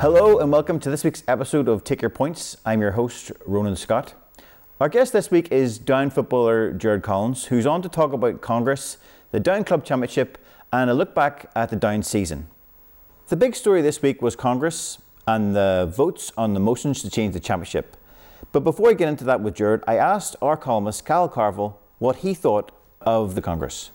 Hello 0.00 0.38
and 0.38 0.52
welcome 0.52 0.78
to 0.78 0.90
this 0.90 1.02
week's 1.02 1.24
episode 1.26 1.66
of 1.66 1.82
Take 1.82 2.00
Your 2.00 2.08
Points. 2.08 2.56
I'm 2.64 2.80
your 2.80 2.92
host, 2.92 3.32
Ronan 3.44 3.74
Scott. 3.74 4.14
Our 4.80 4.88
guest 4.88 5.12
this 5.12 5.32
week 5.32 5.50
is 5.50 5.76
Down 5.76 6.10
footballer 6.10 6.72
Gerard 6.72 7.02
Collins, 7.02 7.46
who's 7.46 7.66
on 7.66 7.82
to 7.82 7.88
talk 7.88 8.12
about 8.12 8.40
Congress, 8.40 8.98
the 9.32 9.40
Down 9.40 9.64
Club 9.64 9.84
Championship, 9.84 10.38
and 10.72 10.88
a 10.88 10.94
look 10.94 11.16
back 11.16 11.50
at 11.56 11.70
the 11.70 11.74
Down 11.74 12.04
season. 12.04 12.46
The 13.26 13.34
big 13.34 13.56
story 13.56 13.82
this 13.82 14.00
week 14.00 14.22
was 14.22 14.36
Congress 14.36 14.98
and 15.26 15.56
the 15.56 15.92
votes 15.92 16.30
on 16.38 16.54
the 16.54 16.60
motions 16.60 17.02
to 17.02 17.10
change 17.10 17.34
the 17.34 17.40
championship. 17.40 17.96
But 18.52 18.60
before 18.60 18.90
I 18.90 18.94
get 18.94 19.08
into 19.08 19.24
that 19.24 19.40
with 19.40 19.56
Gerard, 19.56 19.82
I 19.88 19.96
asked 19.96 20.36
our 20.40 20.56
columnist, 20.56 21.06
Cal 21.06 21.28
Carville, 21.28 21.76
what 21.98 22.18
he 22.18 22.34
thought 22.34 22.70
of 23.00 23.34
the 23.34 23.42
Congress. 23.42 23.90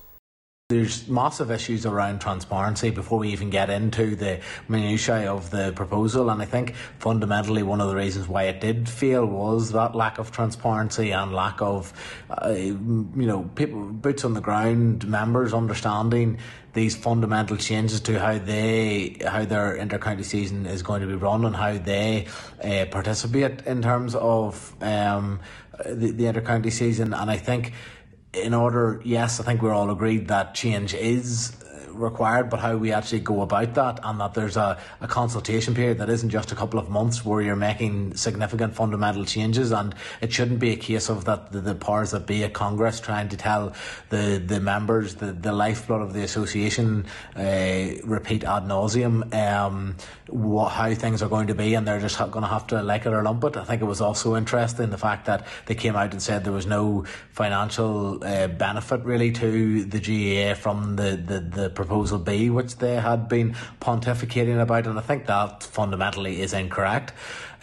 There's 0.74 1.08
massive 1.08 1.52
issues 1.52 1.86
around 1.86 2.20
transparency 2.20 2.90
before 2.90 3.20
we 3.20 3.30
even 3.30 3.52
get 3.52 3.70
into 3.70 4.16
the 4.16 4.40
minutiae 4.68 5.32
of 5.32 5.52
the 5.52 5.72
proposal, 5.72 6.32
and 6.32 6.42
I 6.42 6.46
think 6.46 6.74
fundamentally 6.98 7.62
one 7.62 7.80
of 7.80 7.90
the 7.90 7.96
reasons 7.96 8.28
why 8.28 8.46
it 8.46 8.60
did 8.60 8.90
fail 8.90 9.24
was 9.24 9.72
that 9.74 9.94
lack 9.94 10.18
of 10.18 10.32
transparency 10.32 11.12
and 11.12 11.32
lack 11.32 11.62
of, 11.62 11.94
uh, 12.32 12.50
you 12.50 13.14
know, 13.14 13.44
people 13.54 13.86
boots 13.86 14.26
on 14.26 14.34
the 14.34 14.42
ground, 14.42 15.08
members 15.08 15.54
understanding 15.54 16.40
these 16.74 16.96
fundamental 16.96 17.56
changes 17.56 18.02
to 18.02 18.20
how 18.20 18.40
they 18.40 19.18
how 19.28 19.46
their 19.46 19.78
intercounty 19.78 20.26
season 20.26 20.66
is 20.66 20.82
going 20.82 21.02
to 21.02 21.08
be 21.08 21.14
run 21.14 21.46
and 21.46 21.56
how 21.56 21.78
they 21.78 22.26
uh, 22.64 22.86
participate 22.90 23.62
in 23.68 23.84
terms 23.84 24.16
of 24.16 24.74
um, 24.82 25.40
the, 25.86 26.10
the 26.10 26.24
intercounty 26.24 26.72
season, 26.72 27.14
and 27.14 27.30
I 27.30 27.38
think 27.38 27.74
in 28.34 28.54
order, 28.54 29.00
yes, 29.04 29.40
I 29.40 29.44
think 29.44 29.62
we're 29.62 29.74
all 29.74 29.92
agreed 29.92 30.28
that 30.28 30.56
change 30.56 30.94
is 30.94 31.54
required, 31.94 32.50
but 32.50 32.60
how 32.60 32.76
we 32.76 32.92
actually 32.92 33.20
go 33.22 33.42
about 33.42 33.74
that, 33.76 34.00
and 34.04 34.20
that 34.20 34.34
there's 34.34 34.58
a, 34.58 34.80
a 35.02 35.08
consultation 35.08 35.74
period 35.74 35.98
that 36.00 36.10
isn't 36.10 36.30
just 36.30 36.52
a 36.52 36.56
couple 36.56 36.80
of 36.80 36.90
months 36.90 37.24
where 37.24 37.42
you're 37.42 37.56
making 37.56 38.16
significant 38.16 38.76
fundamental 38.76 39.26
changes, 39.26 39.72
and 39.72 39.96
it 40.22 40.34
shouldn't 40.34 40.60
be 40.60 40.72
a 40.72 40.76
case 40.76 41.10
of 41.10 41.26
that 41.26 41.52
the, 41.52 41.62
the 41.62 41.76
powers 41.76 42.12
that 42.12 42.26
be 42.26 42.44
at 42.44 42.54
Congress 42.54 43.00
trying 43.00 43.30
to 43.30 43.38
tell 43.38 43.74
the, 44.10 44.42
the 44.46 44.60
members, 44.60 45.16
the, 45.16 45.32
the 45.34 45.52
lifeblood 45.52 46.02
of 46.02 46.14
the 46.14 46.24
association, 46.24 47.06
uh, 47.36 47.90
repeat 48.04 48.44
ad 48.44 48.64
nauseum 48.64 49.34
um, 49.34 49.96
what, 50.28 50.70
how 50.70 50.94
things 50.94 51.22
are 51.22 51.30
going 51.30 51.48
to 51.48 51.56
be, 51.56 51.76
and 51.76 51.88
they're 51.88 52.00
just 52.00 52.18
going 52.18 52.44
to 52.44 52.48
have 52.48 52.68
to 52.68 52.82
like 52.82 53.06
it 53.06 53.14
or 53.14 53.24
lump 53.24 53.44
it. 53.44 53.58
I 53.58 53.64
think 53.64 53.82
it 53.82 53.86
was 53.86 54.02
also 54.02 54.36
interesting 54.36 54.90
the 54.90 54.98
fact 54.98 55.26
that 55.26 55.46
they 55.66 55.76
came 55.76 55.96
out 55.96 56.12
and 56.12 56.22
said 56.22 56.44
there 56.44 56.54
was 56.54 56.66
no 56.66 57.06
financial 57.32 58.24
uh, 58.24 58.48
benefit 58.48 59.04
really 59.04 59.32
to 59.32 59.84
the 59.86 60.00
GAA 60.00 60.56
from 60.56 60.96
the, 60.96 61.16
the, 61.16 61.40
the 61.40 61.70
Proposal 61.86 62.20
B, 62.20 62.50
which 62.50 62.78
they 62.78 62.96
had 62.96 63.28
been 63.28 63.56
pontificating 63.82 64.62
about, 64.62 64.88
and 64.88 64.98
I 64.98 65.02
think 65.02 65.26
that 65.26 65.64
fundamentally 65.64 66.42
is 66.42 66.54
incorrect. 66.54 67.12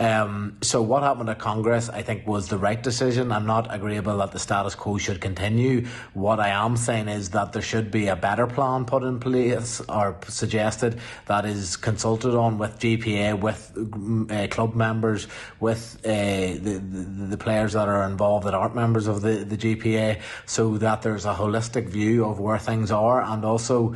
Um, 0.00 0.56
so 0.62 0.80
what 0.80 1.02
happened 1.02 1.28
at 1.28 1.38
Congress, 1.38 1.90
I 1.90 2.00
think, 2.00 2.26
was 2.26 2.48
the 2.48 2.56
right 2.56 2.82
decision. 2.82 3.30
I'm 3.30 3.44
not 3.44 3.72
agreeable 3.72 4.16
that 4.16 4.32
the 4.32 4.38
status 4.38 4.74
quo 4.74 4.96
should 4.96 5.20
continue. 5.20 5.86
What 6.14 6.40
I 6.40 6.48
am 6.48 6.78
saying 6.78 7.08
is 7.08 7.28
that 7.30 7.52
there 7.52 7.60
should 7.60 7.90
be 7.90 8.06
a 8.06 8.16
better 8.16 8.46
plan 8.46 8.86
put 8.86 9.02
in 9.02 9.20
place 9.20 9.82
or 9.90 10.16
suggested 10.26 10.98
that 11.26 11.44
is 11.44 11.76
consulted 11.76 12.34
on 12.34 12.56
with 12.56 12.78
GPA, 12.78 13.38
with 13.38 14.30
uh, 14.30 14.46
club 14.46 14.74
members, 14.74 15.28
with 15.60 16.00
uh, 16.02 16.08
the, 16.08 16.80
the, 16.82 17.26
the 17.28 17.36
players 17.36 17.74
that 17.74 17.86
are 17.86 18.04
involved 18.04 18.46
that 18.46 18.54
aren't 18.54 18.74
members 18.74 19.06
of 19.06 19.20
the, 19.20 19.44
the 19.44 19.58
GPA, 19.58 20.22
so 20.46 20.78
that 20.78 21.02
there's 21.02 21.26
a 21.26 21.34
holistic 21.34 21.90
view 21.90 22.24
of 22.24 22.40
where 22.40 22.58
things 22.58 22.90
are 22.90 23.20
and 23.20 23.44
also 23.44 23.94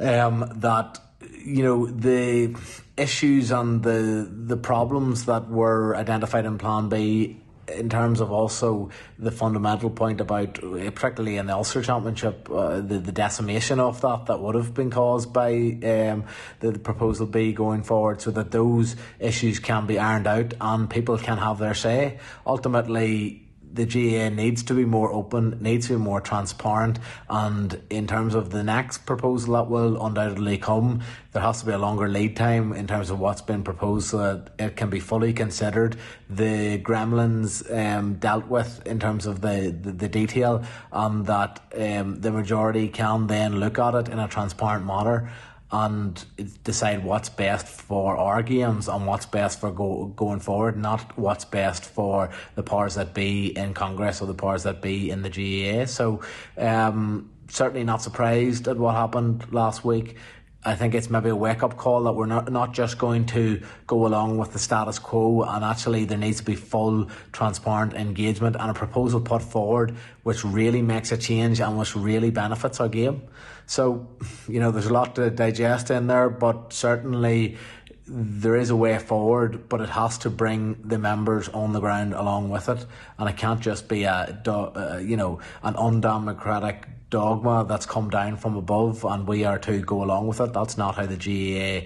um, 0.00 0.50
that 0.56 0.98
you 1.44 1.62
know 1.62 1.86
the 1.86 2.54
issues 2.98 3.50
and 3.50 3.82
the 3.82 4.28
the 4.30 4.56
problems 4.56 5.26
that 5.26 5.48
were 5.48 5.96
identified 5.96 6.44
in 6.44 6.58
Plan 6.58 6.88
B 6.88 7.40
in 7.72 7.88
terms 7.88 8.20
of 8.20 8.32
also 8.32 8.90
the 9.18 9.30
fundamental 9.30 9.90
point 9.90 10.20
about, 10.20 10.54
particularly 10.54 11.36
in 11.36 11.46
the 11.46 11.54
Ulster 11.54 11.82
Championship, 11.82 12.48
uh, 12.50 12.80
the, 12.80 12.98
the 12.98 13.12
decimation 13.12 13.80
of 13.80 14.00
that 14.00 14.26
that 14.26 14.40
would 14.40 14.54
have 14.54 14.74
been 14.74 14.90
caused 14.90 15.32
by 15.32 15.52
um, 15.52 16.24
the, 16.60 16.72
the 16.72 16.78
proposal 16.78 17.26
B 17.26 17.52
going 17.52 17.82
forward, 17.82 18.20
so 18.20 18.30
that 18.30 18.50
those 18.50 18.96
issues 19.18 19.58
can 19.58 19.86
be 19.86 19.98
ironed 19.98 20.26
out 20.26 20.54
and 20.60 20.88
people 20.88 21.18
can 21.18 21.38
have 21.38 21.58
their 21.58 21.74
say. 21.74 22.18
Ultimately, 22.46 23.47
the 23.78 23.86
GAA 23.86 24.28
needs 24.28 24.64
to 24.64 24.74
be 24.74 24.84
more 24.84 25.12
open, 25.12 25.56
needs 25.62 25.86
to 25.86 25.92
be 25.92 25.98
more 26.00 26.20
transparent, 26.20 26.98
and 27.30 27.80
in 27.88 28.08
terms 28.08 28.34
of 28.34 28.50
the 28.50 28.64
next 28.64 29.06
proposal 29.06 29.54
that 29.54 29.70
will 29.70 30.04
undoubtedly 30.04 30.58
come, 30.58 31.00
there 31.32 31.42
has 31.42 31.60
to 31.60 31.66
be 31.66 31.72
a 31.72 31.78
longer 31.78 32.08
lead 32.08 32.36
time 32.36 32.72
in 32.72 32.88
terms 32.88 33.08
of 33.08 33.20
what's 33.20 33.40
been 33.40 33.62
proposed 33.62 34.08
so 34.08 34.18
that 34.18 34.50
it 34.58 34.76
can 34.76 34.90
be 34.90 34.98
fully 34.98 35.32
considered. 35.32 35.96
The 36.28 36.80
gremlins 36.80 37.62
um, 37.72 38.14
dealt 38.14 38.46
with 38.48 38.84
in 38.84 38.98
terms 38.98 39.26
of 39.26 39.42
the, 39.42 39.76
the, 39.80 39.92
the 39.92 40.08
detail, 40.08 40.64
and 40.90 41.24
that 41.26 41.60
um, 41.76 42.20
the 42.20 42.32
majority 42.32 42.88
can 42.88 43.28
then 43.28 43.60
look 43.60 43.78
at 43.78 43.94
it 43.94 44.08
in 44.08 44.18
a 44.18 44.26
transparent 44.26 44.86
manner 44.86 45.30
and 45.70 46.24
decide 46.64 47.04
what's 47.04 47.28
best 47.28 47.66
for 47.66 48.16
our 48.16 48.42
games 48.42 48.88
and 48.88 49.06
what's 49.06 49.26
best 49.26 49.60
for 49.60 49.70
go, 49.70 50.06
going 50.16 50.40
forward, 50.40 50.78
not 50.78 51.18
what's 51.18 51.44
best 51.44 51.84
for 51.84 52.30
the 52.54 52.62
powers 52.62 52.94
that 52.94 53.12
be 53.12 53.48
in 53.48 53.74
Congress 53.74 54.22
or 54.22 54.26
the 54.26 54.34
powers 54.34 54.62
that 54.62 54.80
be 54.80 55.10
in 55.10 55.22
the 55.22 55.28
GAA. 55.28 55.84
So, 55.84 56.22
um, 56.56 57.30
certainly 57.48 57.84
not 57.84 58.00
surprised 58.00 58.66
at 58.66 58.78
what 58.78 58.94
happened 58.94 59.52
last 59.52 59.84
week. 59.84 60.16
I 60.64 60.74
think 60.74 60.94
it's 60.94 61.08
maybe 61.08 61.28
a 61.28 61.36
wake 61.36 61.62
up 61.62 61.76
call 61.76 62.02
that 62.04 62.14
we're 62.14 62.26
not, 62.26 62.50
not 62.50 62.74
just 62.74 62.98
going 62.98 63.26
to 63.26 63.62
go 63.86 64.06
along 64.06 64.38
with 64.38 64.52
the 64.52 64.58
status 64.58 64.98
quo 64.98 65.42
and 65.42 65.64
actually 65.64 66.04
there 66.04 66.18
needs 66.18 66.38
to 66.38 66.44
be 66.44 66.56
full 66.56 67.08
transparent 67.32 67.94
engagement 67.94 68.56
and 68.58 68.70
a 68.70 68.74
proposal 68.74 69.20
put 69.20 69.40
forward 69.40 69.96
which 70.24 70.44
really 70.44 70.82
makes 70.82 71.12
a 71.12 71.16
change 71.16 71.60
and 71.60 71.78
which 71.78 71.94
really 71.94 72.30
benefits 72.30 72.80
our 72.80 72.88
game. 72.88 73.22
So, 73.68 74.08
you 74.48 74.60
know, 74.60 74.70
there's 74.70 74.86
a 74.86 74.92
lot 74.94 75.14
to 75.16 75.28
digest 75.28 75.90
in 75.90 76.06
there, 76.06 76.30
but 76.30 76.72
certainly 76.72 77.58
there 78.06 78.56
is 78.56 78.70
a 78.70 78.76
way 78.76 78.98
forward, 78.98 79.68
but 79.68 79.82
it 79.82 79.90
has 79.90 80.16
to 80.18 80.30
bring 80.30 80.80
the 80.88 80.98
members 80.98 81.50
on 81.50 81.74
the 81.74 81.80
ground 81.80 82.14
along 82.14 82.48
with 82.48 82.70
it, 82.70 82.86
and 83.18 83.28
it 83.28 83.36
can't 83.36 83.60
just 83.60 83.86
be 83.86 84.04
a, 84.04 84.40
uh, 84.46 84.98
you 85.04 85.18
know, 85.18 85.40
an 85.62 85.76
undemocratic 85.76 86.88
dogma 87.10 87.66
that's 87.68 87.84
come 87.84 88.08
down 88.08 88.38
from 88.38 88.56
above 88.56 89.04
and 89.04 89.28
we 89.28 89.44
are 89.44 89.58
to 89.58 89.80
go 89.82 90.02
along 90.02 90.28
with 90.28 90.40
it. 90.40 90.54
That's 90.54 90.78
not 90.78 90.94
how 90.94 91.04
the 91.04 91.84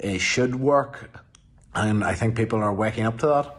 GAA 0.00 0.18
should 0.18 0.56
work. 0.56 1.10
And 1.76 2.02
I 2.02 2.14
think 2.14 2.34
people 2.34 2.58
are 2.58 2.74
waking 2.74 3.04
up 3.04 3.18
to 3.18 3.26
that. 3.28 3.56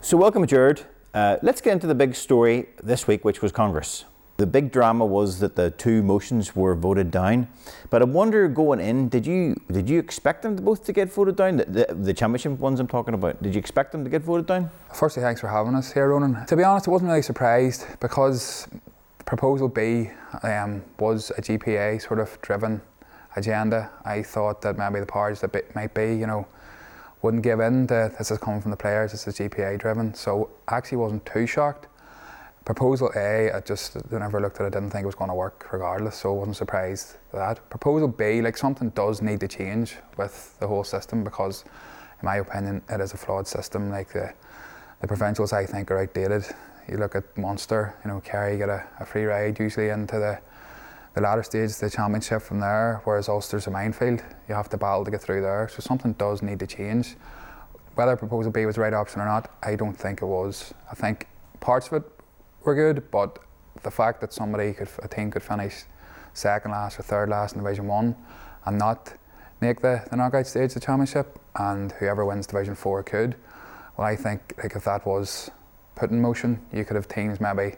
So, 0.00 0.16
welcome, 0.16 0.46
Gerard. 0.46 0.86
Uh, 1.16 1.38
let's 1.40 1.62
get 1.62 1.72
into 1.72 1.86
the 1.86 1.94
big 1.94 2.14
story 2.14 2.66
this 2.82 3.08
week, 3.08 3.24
which 3.24 3.40
was 3.40 3.50
Congress. 3.50 4.04
The 4.36 4.46
big 4.46 4.70
drama 4.70 5.06
was 5.06 5.38
that 5.38 5.56
the 5.56 5.70
two 5.70 6.02
motions 6.02 6.54
were 6.54 6.74
voted 6.74 7.10
down. 7.10 7.48
But 7.88 8.02
I 8.02 8.04
wonder, 8.04 8.46
going 8.48 8.80
in, 8.80 9.08
did 9.08 9.26
you 9.26 9.56
did 9.72 9.88
you 9.88 9.98
expect 9.98 10.42
them 10.42 10.56
both 10.56 10.84
to 10.84 10.92
get 10.92 11.10
voted 11.10 11.36
down? 11.36 11.56
The, 11.56 11.64
the, 11.64 11.94
the, 11.94 12.12
championship 12.12 12.58
ones 12.58 12.80
I'm 12.80 12.86
talking 12.86 13.14
about. 13.14 13.42
Did 13.42 13.54
you 13.54 13.58
expect 13.58 13.92
them 13.92 14.04
to 14.04 14.10
get 14.10 14.20
voted 14.20 14.44
down? 14.44 14.70
Firstly, 14.92 15.22
thanks 15.22 15.40
for 15.40 15.48
having 15.48 15.74
us 15.74 15.90
here, 15.90 16.10
Ronan. 16.10 16.44
To 16.44 16.54
be 16.54 16.64
honest, 16.64 16.86
I 16.86 16.90
wasn't 16.90 17.08
really 17.08 17.22
surprised 17.22 17.86
because 17.98 18.68
proposal 19.24 19.68
B 19.68 20.10
um, 20.42 20.84
was 20.98 21.30
a 21.38 21.40
GPA 21.40 22.06
sort 22.06 22.20
of 22.20 22.38
driven 22.42 22.82
agenda. 23.36 23.90
I 24.04 24.22
thought 24.22 24.60
that 24.60 24.76
maybe 24.76 25.00
the 25.00 25.06
powers 25.06 25.40
that 25.40 25.74
might 25.74 25.94
be, 25.94 26.14
you 26.14 26.26
know, 26.26 26.46
wouldn't 27.22 27.42
give 27.42 27.60
in. 27.60 27.86
To, 27.88 28.12
this 28.18 28.30
is 28.30 28.38
coming 28.38 28.60
from 28.60 28.70
the 28.70 28.76
players. 28.76 29.12
This 29.12 29.26
is 29.26 29.38
GPA 29.38 29.78
driven. 29.78 30.14
So 30.14 30.50
I 30.68 30.76
actually 30.76 30.98
wasn't 30.98 31.26
too 31.26 31.46
shocked. 31.46 31.88
Proposal 32.64 33.12
A, 33.14 33.52
I 33.52 33.60
just 33.60 33.94
whenever 34.08 34.38
I 34.38 34.42
looked 34.42 34.60
at 34.60 34.64
it, 34.64 34.66
I 34.66 34.70
didn't 34.70 34.90
think 34.90 35.04
it 35.04 35.06
was 35.06 35.14
going 35.14 35.30
to 35.30 35.36
work 35.36 35.68
regardless, 35.72 36.16
so 36.16 36.34
I 36.34 36.38
wasn't 36.38 36.56
surprised 36.56 37.14
at 37.32 37.38
that. 37.38 37.70
Proposal 37.70 38.08
B, 38.08 38.42
like 38.42 38.56
something 38.56 38.90
does 38.90 39.22
need 39.22 39.38
to 39.40 39.48
change 39.48 39.94
with 40.16 40.58
the 40.58 40.66
whole 40.66 40.82
system 40.82 41.22
because, 41.22 41.64
in 42.20 42.26
my 42.26 42.38
opinion, 42.38 42.82
it 42.88 43.00
is 43.00 43.14
a 43.14 43.16
flawed 43.16 43.46
system. 43.46 43.88
Like 43.90 44.12
the, 44.12 44.34
the 45.00 45.06
provincials, 45.06 45.52
I 45.52 45.64
think, 45.64 45.92
are 45.92 45.98
outdated. 46.00 46.44
You 46.88 46.96
look 46.96 47.14
at 47.14 47.38
Munster, 47.38 47.94
you 48.04 48.10
know, 48.10 48.20
Kerry 48.20 48.58
get 48.58 48.68
a, 48.68 48.84
a 48.98 49.06
free 49.06 49.26
ride 49.26 49.60
usually 49.60 49.90
into 49.90 50.18
the 50.18 50.36
the 51.16 51.22
latter 51.22 51.42
stage, 51.42 51.70
of 51.70 51.78
the 51.80 51.88
championship 51.88 52.42
from 52.42 52.60
there, 52.60 53.00
whereas 53.04 53.30
Ulster's 53.30 53.66
a 53.66 53.70
minefield. 53.70 54.22
You 54.50 54.54
have 54.54 54.68
to 54.68 54.76
battle 54.76 55.02
to 55.02 55.10
get 55.10 55.22
through 55.22 55.40
there, 55.40 55.66
so 55.66 55.80
something 55.80 56.12
does 56.12 56.42
need 56.42 56.58
to 56.58 56.66
change. 56.66 57.16
Whether 57.94 58.14
proposal 58.16 58.52
B 58.52 58.66
was 58.66 58.74
the 58.74 58.82
right 58.82 58.92
option 58.92 59.22
or 59.22 59.24
not, 59.24 59.50
I 59.62 59.76
don't 59.76 59.94
think 59.94 60.20
it 60.20 60.26
was. 60.26 60.74
I 60.92 60.94
think 60.94 61.26
parts 61.58 61.86
of 61.86 61.94
it 61.94 62.02
were 62.64 62.74
good, 62.74 63.10
but 63.10 63.38
the 63.82 63.90
fact 63.90 64.20
that 64.20 64.34
somebody 64.34 64.74
could, 64.74 64.90
a 65.02 65.08
team 65.08 65.30
could 65.30 65.42
finish 65.42 65.84
second 66.34 66.72
last 66.72 67.00
or 67.00 67.02
third 67.02 67.30
last 67.30 67.56
in 67.56 67.62
Division 67.62 67.86
One 67.86 68.14
and 68.66 68.78
not 68.78 69.14
make 69.62 69.80
the, 69.80 70.04
the 70.10 70.16
knockout 70.16 70.46
stage 70.46 70.72
of 70.72 70.74
the 70.74 70.80
championship, 70.80 71.40
and 71.58 71.92
whoever 71.92 72.26
wins 72.26 72.46
Division 72.46 72.74
Four 72.74 73.02
could. 73.02 73.36
Well, 73.96 74.06
I 74.06 74.16
think 74.16 74.52
like 74.62 74.76
if 74.76 74.84
that 74.84 75.06
was 75.06 75.50
put 75.94 76.10
in 76.10 76.20
motion, 76.20 76.60
you 76.74 76.84
could 76.84 76.96
have 76.96 77.08
teams 77.08 77.40
maybe 77.40 77.76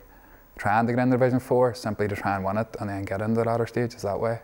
trying 0.59 0.87
to 0.87 0.93
get 0.93 1.03
in 1.03 1.11
Division 1.11 1.41
4 1.41 1.75
simply 1.75 2.09
to 2.09 2.17
try 2.17 2.37
and 2.37 2.45
win 2.45 2.59
it 2.59 2.77
and 2.81 2.91
then 2.91 3.05
get 3.05 3.21
into 3.21 3.41
the 3.41 3.45
latter 3.45 3.67
stages 3.67 4.03
that 4.03 4.21
way. 4.21 4.41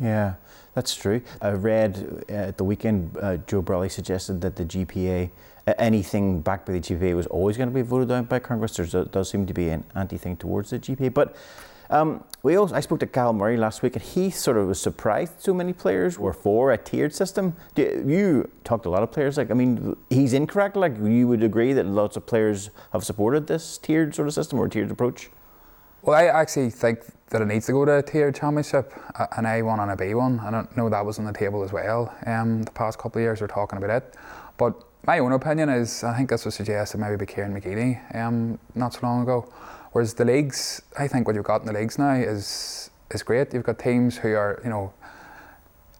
Yeah, 0.00 0.34
that's 0.74 0.94
true. 0.94 1.22
I 1.40 1.50
read 1.50 2.24
uh, 2.28 2.32
at 2.32 2.58
the 2.58 2.64
weekend 2.64 3.16
uh, 3.20 3.36
Joe 3.38 3.62
Brolly 3.62 3.90
suggested 3.90 4.40
that 4.40 4.56
the 4.56 4.64
GPA, 4.64 5.30
uh, 5.66 5.74
anything 5.78 6.40
backed 6.40 6.66
by 6.66 6.72
the 6.72 6.80
GPA, 6.80 7.14
was 7.14 7.26
always 7.28 7.56
going 7.56 7.68
to 7.68 7.74
be 7.74 7.82
voted 7.82 8.08
down 8.08 8.24
by 8.24 8.40
Congress. 8.40 8.76
There 8.76 9.04
does 9.04 9.30
seem 9.30 9.46
to 9.46 9.54
be 9.54 9.68
an 9.68 9.84
anti 9.94 10.18
thing 10.18 10.36
towards 10.36 10.70
the 10.70 10.78
GPA. 10.78 11.14
But 11.14 11.36
um, 11.90 12.24
we 12.42 12.56
also, 12.56 12.74
I 12.74 12.80
spoke 12.80 13.00
to 13.00 13.06
Cal 13.06 13.34
Murray 13.34 13.58
last 13.58 13.82
week, 13.82 13.94
and 13.94 14.02
he 14.02 14.30
sort 14.30 14.56
of 14.56 14.66
was 14.66 14.80
surprised 14.80 15.40
so 15.40 15.52
many 15.52 15.74
players 15.74 16.18
were 16.18 16.32
for 16.32 16.72
a 16.72 16.78
tiered 16.78 17.14
system. 17.14 17.54
You 17.76 18.50
talked 18.64 18.84
to 18.84 18.88
a 18.88 18.90
lot 18.90 19.02
of 19.02 19.12
players. 19.12 19.36
Like, 19.36 19.50
I 19.50 19.54
mean, 19.54 19.94
he's 20.08 20.32
incorrect. 20.32 20.74
Like, 20.74 20.94
you 20.98 21.28
would 21.28 21.42
agree 21.42 21.74
that 21.74 21.84
lots 21.84 22.16
of 22.16 22.26
players 22.26 22.70
have 22.94 23.04
supported 23.04 23.46
this 23.46 23.76
tiered 23.76 24.14
sort 24.14 24.26
of 24.26 24.34
system 24.34 24.58
or 24.58 24.68
tiered 24.68 24.90
approach. 24.90 25.30
Well, 26.04 26.16
I 26.18 26.24
actually 26.24 26.70
think 26.70 27.04
that 27.30 27.42
it 27.42 27.46
needs 27.46 27.66
to 27.66 27.72
go 27.72 27.84
to 27.84 27.98
a 27.98 28.02
tiered 28.02 28.34
championship, 28.34 28.92
an 29.36 29.44
A1 29.44 29.80
and 29.80 29.92
a 29.92 29.96
B1. 29.96 30.42
I 30.42 30.50
don't 30.50 30.76
know 30.76 30.88
that 30.88 31.06
was 31.06 31.20
on 31.20 31.26
the 31.26 31.32
table 31.32 31.62
as 31.62 31.72
well. 31.72 32.12
Um, 32.26 32.64
the 32.64 32.72
past 32.72 32.98
couple 32.98 33.20
of 33.20 33.22
years 33.22 33.40
we're 33.40 33.46
talking 33.46 33.78
about 33.78 34.02
it, 34.02 34.16
but 34.58 34.74
my 35.06 35.20
own 35.20 35.30
opinion 35.30 35.68
is 35.68 36.02
I 36.02 36.16
think 36.16 36.30
this 36.30 36.44
was 36.44 36.56
suggested 36.56 36.98
maybe 36.98 37.14
by 37.14 37.26
Kieran 37.26 37.54
McGeeney 37.54 38.16
um, 38.16 38.58
not 38.74 38.94
so 38.94 39.00
long 39.04 39.22
ago. 39.22 39.48
Whereas 39.92 40.14
the 40.14 40.24
leagues, 40.24 40.82
I 40.98 41.06
think 41.06 41.28
what 41.28 41.36
you've 41.36 41.44
got 41.44 41.60
in 41.60 41.68
the 41.68 41.72
leagues 41.72 42.00
now 42.00 42.14
is 42.14 42.90
is 43.12 43.22
great. 43.22 43.54
You've 43.54 43.62
got 43.62 43.78
teams 43.78 44.18
who 44.18 44.34
are 44.34 44.60
you 44.64 44.70
know 44.70 44.92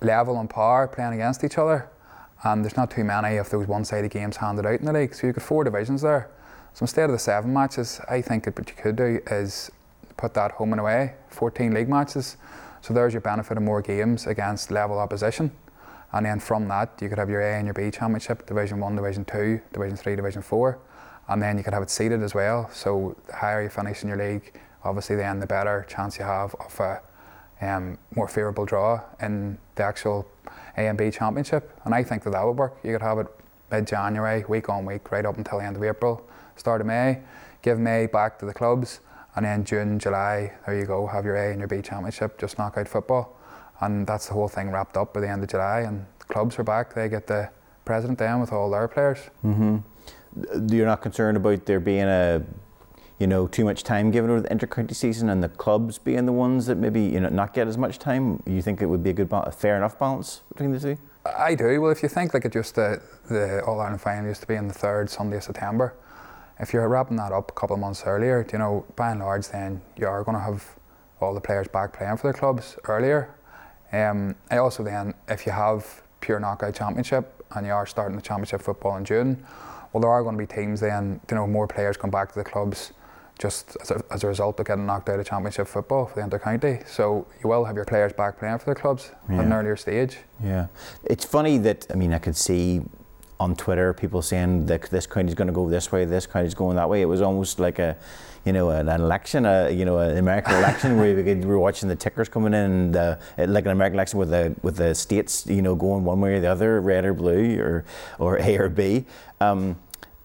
level 0.00 0.37
on 0.37 0.48
par 0.48 0.88
playing 0.88 1.12
against 1.12 1.44
each 1.44 1.58
other, 1.58 1.88
and 2.43 2.64
there's 2.64 2.76
not 2.76 2.90
too 2.90 3.05
many 3.05 3.37
of 3.37 3.50
those 3.50 3.69
one-sided 3.69 4.10
games 4.10 4.38
handed 4.38 4.66
out 4.66 4.81
in 4.81 4.87
the 4.87 4.93
league. 4.93 5.14
So 5.14 5.28
you've 5.28 5.37
got 5.37 5.44
four 5.44 5.62
divisions 5.62 6.02
there. 6.02 6.28
So 6.75 6.82
instead 6.82 7.05
of 7.05 7.12
the 7.12 7.20
seven 7.20 7.52
matches, 7.52 8.00
I 8.08 8.20
think 8.20 8.46
what 8.46 8.69
you 8.69 8.75
could 8.75 8.96
do 8.96 9.20
is 9.31 9.70
put 10.16 10.34
that 10.34 10.52
home 10.52 10.72
and 10.72 10.80
away, 10.80 11.14
14 11.28 11.72
league 11.74 11.88
matches. 11.88 12.36
So 12.80 12.92
there's 12.92 13.12
your 13.14 13.20
benefit 13.20 13.56
of 13.56 13.62
more 13.62 13.80
games 13.80 14.26
against 14.26 14.70
level 14.70 14.98
opposition. 14.98 15.52
And 16.12 16.26
then 16.26 16.40
from 16.40 16.68
that, 16.68 16.98
you 17.00 17.08
could 17.08 17.18
have 17.18 17.30
your 17.30 17.40
A 17.40 17.54
and 17.56 17.66
your 17.66 17.74
B 17.74 17.90
championship, 17.90 18.46
Division 18.46 18.80
1, 18.80 18.96
Division 18.96 19.24
2, 19.24 19.60
Division 19.72 19.96
3, 19.96 20.16
Division 20.16 20.42
4. 20.42 20.78
And 21.28 21.40
then 21.40 21.56
you 21.56 21.64
could 21.64 21.72
have 21.72 21.82
it 21.82 21.90
seeded 21.90 22.22
as 22.22 22.34
well. 22.34 22.68
So 22.72 23.16
the 23.28 23.36
higher 23.36 23.62
you 23.62 23.68
finish 23.68 24.02
in 24.02 24.08
your 24.08 24.18
league, 24.18 24.52
obviously 24.84 25.16
then 25.16 25.40
the 25.40 25.46
better 25.46 25.86
chance 25.88 26.18
you 26.18 26.24
have 26.24 26.54
of 26.56 26.80
a 26.80 27.00
um, 27.62 27.96
more 28.14 28.28
favourable 28.28 28.66
draw 28.66 29.00
in 29.20 29.56
the 29.76 29.84
actual 29.84 30.28
A 30.76 30.88
and 30.88 30.98
B 30.98 31.10
championship. 31.10 31.70
And 31.84 31.94
I 31.94 32.02
think 32.02 32.24
that 32.24 32.30
that 32.30 32.44
would 32.44 32.58
work. 32.58 32.76
You 32.82 32.92
could 32.92 33.02
have 33.02 33.18
it 33.18 33.28
mid-January, 33.70 34.44
week 34.48 34.68
on 34.68 34.84
week, 34.84 35.10
right 35.12 35.24
up 35.24 35.38
until 35.38 35.58
the 35.58 35.64
end 35.64 35.76
of 35.76 35.82
April, 35.82 36.26
start 36.56 36.80
of 36.80 36.86
May. 36.86 37.20
Give 37.62 37.78
May 37.78 38.06
back 38.06 38.38
to 38.40 38.44
the 38.44 38.52
clubs 38.52 39.00
and 39.37 39.44
then 39.44 39.64
June, 39.64 39.99
July, 39.99 40.52
there 40.67 40.79
you 40.79 40.84
go, 40.84 41.06
have 41.06 41.25
your 41.25 41.37
A 41.37 41.50
and 41.50 41.58
your 41.58 41.69
B 41.69 41.81
championship, 41.82 42.38
just 42.38 42.58
knockout 42.58 42.88
football. 42.88 43.38
And 43.81 44.06
that's 44.06 44.29
the 44.29 44.34
whole 44.34 44.49
thing 44.49 44.70
wrapped 44.70 44.96
up 44.96 45.14
by 45.14 45.20
the 45.20 45.29
end 45.29 45.43
of 45.43 45.49
July. 45.49 45.81
And 45.81 46.06
the 46.19 46.25
clubs 46.26 46.58
are 46.58 46.64
back, 46.64 46.94
they 46.94 47.08
get 47.08 47.26
the 47.26 47.50
president 47.84 48.19
then 48.19 48.40
with 48.40 48.52
all 48.52 48.70
their 48.70 48.88
players. 48.88 49.19
Mm-hmm. 49.44 49.79
You're 50.69 50.87
not 50.87 51.02
concerned 51.02 51.37
about 51.37 51.67
there 51.67 51.81
being 51.81 52.05
a 52.05 52.43
you 53.23 53.29
know, 53.29 53.46
too 53.46 53.64
much 53.64 53.84
time 53.84 54.11
given 54.11 54.31
over 54.31 54.40
the 54.40 54.49
intercounty 54.49 54.96
season 54.96 55.29
and 55.29 55.44
the 55.44 55.49
clubs 55.49 55.96
being 55.96 56.26
the 56.26 56.32
ones 56.32 56.67
that 56.67 56.75
maybe 56.76 57.00
you 57.00 57.20
know 57.20 57.29
not 57.29 57.55
get 57.55 57.69
as 57.69 57.79
much 57.79 58.00
time. 58.00 58.43
You 58.46 58.61
think 58.61 58.82
it 58.82 58.87
would 58.87 59.05
be 59.05 59.11
a 59.11 59.12
good, 59.12 59.29
a 59.31 59.52
fair 59.52 59.76
enough 59.76 59.96
balance 59.96 60.43
between 60.49 60.73
the 60.73 60.81
two? 60.81 60.99
I 61.25 61.55
do. 61.55 61.81
Well, 61.81 61.93
if 61.93 62.02
you 62.02 62.08
think 62.08 62.34
like 62.34 62.44
it 62.44 62.52
just 62.52 62.75
the 62.75 63.00
the 63.29 63.62
All 63.64 63.79
Ireland 63.79 64.00
final 64.00 64.26
used 64.26 64.40
to 64.40 64.49
be 64.49 64.56
on 64.56 64.67
the 64.67 64.75
third 64.75 65.08
Sunday 65.08 65.37
of 65.37 65.44
September, 65.44 65.94
if 66.62 66.72
you're 66.72 66.88
wrapping 66.88 67.16
that 67.16 67.32
up 67.32 67.50
a 67.50 67.54
couple 67.54 67.74
of 67.74 67.80
months 67.80 68.04
earlier, 68.06 68.46
you 68.52 68.58
know, 68.58 68.86
by 68.94 69.10
and 69.10 69.20
large, 69.20 69.48
then 69.48 69.82
you 69.96 70.06
are 70.06 70.22
going 70.22 70.36
to 70.36 70.42
have 70.42 70.64
all 71.20 71.34
the 71.34 71.40
players 71.40 71.66
back 71.66 71.92
playing 71.92 72.16
for 72.16 72.28
their 72.28 72.32
clubs 72.32 72.76
earlier. 72.84 73.34
Um, 73.92 74.36
I 74.50 74.58
also 74.58 74.84
then, 74.84 75.12
if 75.28 75.44
you 75.44 75.52
have 75.52 76.02
pure 76.20 76.38
knockout 76.38 76.74
championship 76.74 77.44
and 77.56 77.66
you 77.66 77.72
are 77.72 77.84
starting 77.84 78.16
the 78.16 78.22
championship 78.22 78.62
football 78.62 78.96
in 78.96 79.04
June, 79.04 79.44
well, 79.92 80.00
there 80.00 80.10
are 80.10 80.22
going 80.22 80.38
to 80.38 80.38
be 80.38 80.46
teams 80.46 80.80
then, 80.80 81.20
you 81.28 81.36
know, 81.36 81.46
more 81.46 81.66
players 81.66 81.96
come 81.96 82.10
back 82.10 82.32
to 82.32 82.38
the 82.38 82.44
clubs 82.44 82.92
just 83.38 83.76
as 83.82 83.90
a, 83.90 84.00
as 84.12 84.22
a 84.22 84.28
result 84.28 84.60
of 84.60 84.66
getting 84.66 84.86
knocked 84.86 85.08
out 85.08 85.18
of 85.18 85.26
championship 85.26 85.66
football 85.66 86.06
for 86.06 86.14
the 86.14 86.20
inter-county. 86.22 86.78
So 86.86 87.26
you 87.42 87.48
will 87.48 87.64
have 87.64 87.74
your 87.74 87.84
players 87.84 88.12
back 88.12 88.38
playing 88.38 88.58
for 88.58 88.66
their 88.66 88.76
clubs 88.76 89.10
yeah. 89.28 89.40
at 89.40 89.46
an 89.46 89.52
earlier 89.52 89.76
stage. 89.76 90.18
Yeah, 90.42 90.68
it's 91.04 91.24
funny 91.24 91.58
that 91.58 91.86
I 91.90 91.94
mean 91.96 92.14
I 92.14 92.18
could 92.18 92.36
see 92.36 92.82
on 93.40 93.56
Twitter, 93.56 93.93
people 93.93 94.23
saying 94.23 94.67
that 94.67 94.82
this 94.90 95.06
county's 95.06 95.34
going 95.34 95.49
to 95.49 95.52
go 95.52 95.69
this 95.69 95.90
way, 95.90 96.05
this 96.05 96.26
county's 96.26 96.55
going 96.55 96.76
that 96.76 96.88
way. 96.88 97.02
It 97.02 97.06
was 97.06 97.20
almost 97.20 97.58
like 97.58 97.79
a, 97.79 97.96
you 98.44 98.52
know, 98.52 98.70
an 98.70 98.88
election, 98.88 99.46
a, 99.46 99.70
you 99.70 99.84
know, 99.84 99.99
an 99.99 100.17
American 100.17 100.55
election 100.55 100.96
where 100.96 101.14
we, 101.14 101.23
could, 101.25 101.40
we 101.40 101.46
were 101.46 101.58
watching 101.58 101.88
the 101.88 101.96
tickers 101.96 102.29
coming 102.29 102.55
in, 102.55 102.70
and, 102.70 102.96
uh, 102.96 103.17
like 103.38 103.64
an 103.64 103.73
American 103.73 103.96
election 103.96 104.19
with 104.19 104.31
the 104.31 104.55
with 104.62 104.76
the 104.76 104.94
states, 104.94 105.46
you 105.46 105.62
know, 105.62 105.75
going 105.75 106.05
one 106.05 106.20
way 106.20 106.34
or 106.34 106.40
the 106.40 106.49
other, 106.49 106.81
red 106.81 107.05
or 107.05 107.14
blue, 107.14 107.58
or 107.61 107.84
or 108.19 108.38
A 108.40 108.56
or 108.58 108.69
B. 108.69 109.05
Um, 109.40 109.76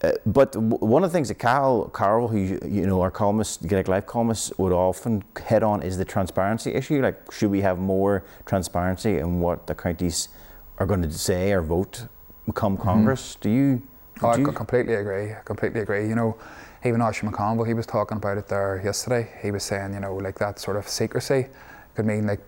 uh, 0.04 0.12
but 0.28 0.52
w- 0.52 0.78
one 0.78 1.04
of 1.04 1.10
the 1.10 1.14
things 1.14 1.28
that 1.28 1.40
Carl, 1.40 1.90
Carl, 1.90 2.28
who 2.28 2.38
you 2.38 2.86
know, 2.86 3.02
our 3.02 3.10
columnist, 3.10 3.68
Gaelic 3.68 3.88
Life 3.88 4.06
columnist, 4.06 4.58
would 4.60 4.72
often 4.72 5.24
hit 5.48 5.64
on 5.64 5.82
is 5.82 5.98
the 5.98 6.06
transparency 6.06 6.74
issue. 6.74 7.02
Like, 7.02 7.32
should 7.32 7.50
we 7.50 7.62
have 7.62 7.80
more 7.80 8.24
transparency 8.46 9.18
in 9.18 9.40
what 9.40 9.66
the 9.66 9.74
counties 9.74 10.30
are 10.78 10.86
going 10.86 11.02
to 11.02 11.12
say 11.12 11.52
or 11.52 11.64
vote 11.64 12.06
come. 12.54 12.78
Congress. 12.78 13.34
Mm-hmm. 13.34 13.42
Do 13.42 13.50
you? 13.50 13.82
Oh, 14.24 14.30
I 14.30 14.42
completely 14.42 14.96
agree. 14.96 15.32
I 15.32 15.42
completely 15.46 15.82
agree. 15.82 16.08
You 16.08 16.16
know, 16.16 16.38
even 16.84 17.02
Archie 17.02 17.28
McConville, 17.28 17.68
he 17.68 17.74
was 17.74 17.86
talking 17.86 18.18
about 18.18 18.38
it 18.38 18.48
there 18.48 18.82
yesterday. 18.84 19.30
He 19.42 19.52
was 19.52 19.64
saying, 19.64 19.94
you 19.94 20.00
know, 20.00 20.16
like 20.16 20.40
that 20.40 20.60
sort 20.60 20.78
of 20.78 20.88
secrecy 20.88 21.48
could 21.96 22.06
mean 22.06 22.28
like 22.28 22.42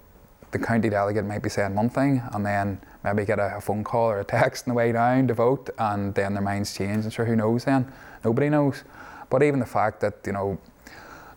the 0.51 0.59
county 0.59 0.89
delegate 0.89 1.25
might 1.25 1.43
be 1.43 1.49
saying 1.49 1.75
one 1.75 1.89
thing 1.89 2.21
and 2.33 2.45
then 2.45 2.79
maybe 3.03 3.25
get 3.25 3.39
a, 3.39 3.57
a, 3.57 3.61
phone 3.61 3.83
call 3.83 4.09
or 4.09 4.19
a 4.19 4.23
text 4.23 4.67
on 4.67 4.73
the 4.73 4.75
way 4.75 4.91
down 4.91 5.27
to 5.27 5.33
vote 5.33 5.69
and 5.77 6.15
then 6.15 6.33
their 6.33 6.41
minds 6.41 6.75
change 6.75 7.03
and 7.03 7.13
sure 7.13 7.25
who 7.25 7.35
knows 7.35 7.65
then 7.65 7.91
nobody 8.23 8.49
knows 8.49 8.83
but 9.29 9.43
even 9.43 9.59
the 9.59 9.65
fact 9.65 9.99
that 10.01 10.15
you 10.25 10.31
know 10.31 10.57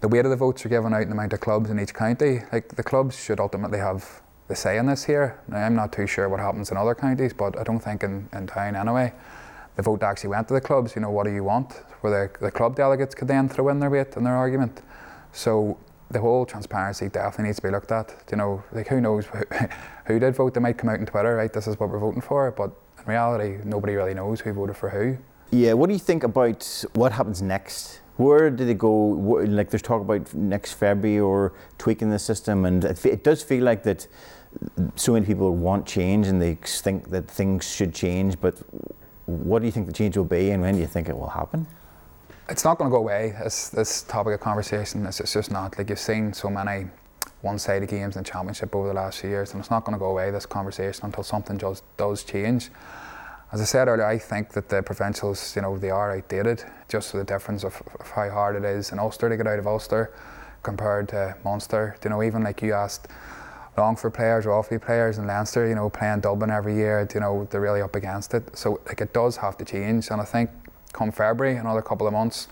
the 0.00 0.08
weight 0.08 0.24
of 0.24 0.30
the 0.30 0.36
votes 0.36 0.64
are 0.64 0.68
given 0.68 0.94
out 0.94 1.02
in 1.02 1.08
the 1.08 1.14
amount 1.14 1.32
of 1.32 1.40
clubs 1.40 1.70
in 1.70 1.78
each 1.78 1.94
county 1.94 2.40
like 2.52 2.68
the 2.68 2.82
clubs 2.82 3.22
should 3.22 3.38
ultimately 3.38 3.78
have 3.78 4.22
the 4.52 4.56
say 4.56 4.76
in 4.76 4.86
this 4.86 5.04
here. 5.04 5.40
Now, 5.48 5.58
I'm 5.58 5.74
not 5.74 5.92
too 5.92 6.06
sure 6.06 6.28
what 6.28 6.40
happens 6.40 6.70
in 6.70 6.76
other 6.76 6.94
counties, 6.94 7.32
but 7.32 7.58
I 7.58 7.62
don't 7.62 7.80
think 7.80 8.02
in, 8.02 8.28
in 8.32 8.46
Down 8.46 8.76
anyway. 8.76 9.12
The 9.76 9.82
vote 9.82 10.02
actually 10.02 10.30
went 10.30 10.48
to 10.48 10.54
the 10.54 10.60
clubs. 10.60 10.94
You 10.94 11.00
know, 11.00 11.10
what 11.10 11.24
do 11.24 11.32
you 11.32 11.42
want? 11.42 11.72
Where 12.02 12.28
the, 12.28 12.44
the 12.44 12.50
club 12.50 12.76
delegates 12.76 13.14
could 13.14 13.28
then 13.28 13.48
throw 13.48 13.68
in 13.70 13.80
their 13.80 13.88
weight 13.88 14.14
and 14.16 14.26
their 14.26 14.36
argument. 14.36 14.82
So 15.32 15.78
the 16.10 16.20
whole 16.20 16.44
transparency 16.44 17.08
definitely 17.08 17.46
needs 17.46 17.56
to 17.56 17.62
be 17.62 17.70
looked 17.70 17.90
at. 17.90 18.14
You 18.30 18.36
know, 18.36 18.62
like 18.72 18.88
who 18.88 19.00
knows 19.00 19.24
who, 19.26 19.42
who 20.04 20.18
did 20.18 20.36
vote? 20.36 20.52
They 20.52 20.60
might 20.60 20.76
come 20.76 20.90
out 20.90 21.00
on 21.00 21.06
Twitter, 21.06 21.34
right? 21.36 21.52
This 21.52 21.66
is 21.66 21.80
what 21.80 21.88
we're 21.88 21.98
voting 21.98 22.20
for, 22.20 22.50
but 22.50 22.70
in 22.98 23.04
reality, 23.06 23.58
nobody 23.64 23.94
really 23.94 24.14
knows 24.14 24.40
who 24.40 24.52
voted 24.52 24.76
for 24.76 24.90
who. 24.90 25.16
Yeah. 25.50 25.72
What 25.72 25.86
do 25.86 25.94
you 25.94 25.98
think 25.98 26.24
about 26.24 26.84
what 26.92 27.12
happens 27.12 27.40
next? 27.40 28.00
Where 28.16 28.50
do 28.50 28.66
they 28.66 28.74
go? 28.74 28.90
Like 28.90 29.70
there's 29.70 29.82
talk 29.82 30.02
about 30.02 30.34
next 30.34 30.74
February 30.74 31.20
or 31.20 31.54
tweaking 31.78 32.10
the 32.10 32.18
system, 32.18 32.66
and 32.66 32.84
it, 32.84 33.04
it 33.06 33.24
does 33.24 33.42
feel 33.42 33.64
like 33.64 33.82
that 33.84 34.06
so 34.96 35.12
many 35.12 35.26
people 35.26 35.54
want 35.54 35.86
change 35.86 36.26
and 36.26 36.40
they 36.40 36.54
think 36.54 37.10
that 37.10 37.28
things 37.28 37.70
should 37.70 37.94
change, 37.94 38.40
but 38.40 38.60
what 39.26 39.60
do 39.60 39.66
you 39.66 39.72
think 39.72 39.86
the 39.86 39.92
change 39.92 40.16
will 40.16 40.24
be 40.24 40.50
and 40.50 40.62
when 40.62 40.74
do 40.74 40.80
you 40.80 40.86
think 40.86 41.08
it 41.08 41.16
will 41.16 41.28
happen? 41.28 41.66
It's 42.48 42.64
not 42.64 42.76
going 42.76 42.90
to 42.90 42.94
go 42.94 42.98
away, 42.98 43.34
this, 43.42 43.68
this 43.68 44.02
topic 44.02 44.34
of 44.34 44.40
conversation. 44.40 45.06
It's, 45.06 45.20
it's 45.20 45.32
just 45.32 45.50
not. 45.50 45.78
Like 45.78 45.88
you've 45.88 45.98
seen 45.98 46.32
so 46.32 46.50
many 46.50 46.86
one-sided 47.40 47.88
games 47.88 48.16
in 48.16 48.22
the 48.22 48.28
championship 48.28 48.74
over 48.74 48.88
the 48.88 48.94
last 48.94 49.20
few 49.20 49.30
years 49.30 49.52
and 49.52 49.60
it's 49.60 49.70
not 49.70 49.84
going 49.84 49.94
to 49.94 49.98
go 49.98 50.10
away, 50.10 50.30
this 50.30 50.46
conversation, 50.46 51.04
until 51.06 51.22
something 51.22 51.58
just 51.58 51.84
does 51.96 52.24
change. 52.24 52.70
As 53.52 53.60
I 53.60 53.64
said 53.64 53.88
earlier, 53.88 54.06
I 54.06 54.18
think 54.18 54.50
that 54.50 54.68
the 54.70 54.82
provincials, 54.82 55.54
you 55.54 55.62
know, 55.62 55.76
they 55.76 55.90
are 55.90 56.16
outdated, 56.16 56.64
just 56.88 57.10
for 57.10 57.18
the 57.18 57.24
difference 57.24 57.64
of, 57.64 57.82
of 58.00 58.10
how 58.10 58.30
hard 58.30 58.56
it 58.56 58.64
is 58.64 58.92
in 58.92 58.98
Ulster 58.98 59.28
to 59.28 59.36
get 59.36 59.46
out 59.46 59.58
of 59.58 59.66
Ulster 59.66 60.10
compared 60.62 61.08
to 61.10 61.36
Munster. 61.44 61.96
You 62.02 62.10
know, 62.10 62.22
even 62.22 62.44
like 62.44 62.62
you 62.62 62.72
asked, 62.72 63.08
Longford 63.76 64.12
players, 64.12 64.44
Offaly 64.44 64.80
players 64.80 65.18
in 65.18 65.26
Leinster, 65.26 65.66
you 65.66 65.74
know, 65.74 65.88
playing 65.88 66.20
Dublin 66.20 66.50
every 66.50 66.74
year, 66.74 67.08
you 67.14 67.20
know, 67.20 67.48
they're 67.50 67.60
really 67.60 67.80
up 67.80 67.96
against 67.96 68.34
it. 68.34 68.56
So 68.56 68.80
like 68.86 69.00
it 69.00 69.12
does 69.14 69.36
have 69.38 69.56
to 69.58 69.64
change 69.64 70.10
and 70.10 70.20
I 70.20 70.24
think 70.24 70.50
come 70.92 71.10
February, 71.10 71.56
another 71.56 71.82
couple 71.82 72.06
of 72.06 72.12
months, 72.12 72.48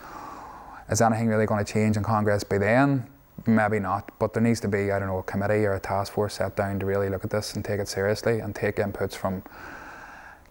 is 0.89 1.01
anything 1.01 1.29
really 1.29 1.47
going 1.47 1.65
to 1.65 1.73
change 1.73 1.97
in 1.97 2.03
Congress 2.03 2.43
by 2.43 2.59
then? 2.59 3.07
Maybe 3.47 3.79
not, 3.79 4.11
but 4.19 4.33
there 4.33 4.43
needs 4.43 4.61
to 4.61 4.69
be, 4.69 4.91
I 4.91 4.99
don't 4.99 5.09
know, 5.09 5.19
a 5.19 5.23
committee 5.23 5.65
or 5.65 5.75
a 5.75 5.81
task 5.81 6.13
force 6.13 6.35
set 6.35 6.57
down 6.57 6.79
to 6.81 6.87
really 6.87 7.09
look 7.09 7.25
at 7.25 7.31
this 7.31 7.55
and 7.55 7.65
take 7.65 7.81
it 7.81 7.89
seriously 7.89 8.41
and 8.41 8.55
take 8.55 8.77
inputs 8.77 9.15
from, 9.15 9.43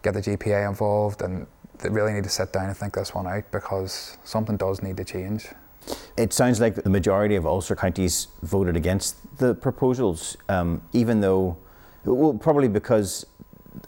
get 0.02 0.14
the 0.14 0.20
GPA 0.20 0.68
involved 0.68 1.22
and 1.22 1.46
they 1.78 1.88
really 1.88 2.12
need 2.12 2.24
to 2.24 2.30
sit 2.30 2.52
down 2.52 2.66
and 2.66 2.76
think 2.76 2.94
this 2.94 3.14
one 3.14 3.26
out 3.26 3.44
because 3.50 4.18
something 4.24 4.56
does 4.56 4.82
need 4.82 4.96
to 4.96 5.04
change. 5.04 5.48
It 6.16 6.32
sounds 6.32 6.60
like 6.60 6.74
the 6.74 6.90
majority 6.90 7.36
of 7.36 7.46
Ulster 7.46 7.74
counties 7.74 8.28
voted 8.42 8.76
against 8.76 9.38
the 9.38 9.54
proposals, 9.54 10.36
um, 10.48 10.82
even 10.92 11.20
though, 11.20 11.56
well, 12.04 12.34
probably 12.34 12.68
because 12.68 13.26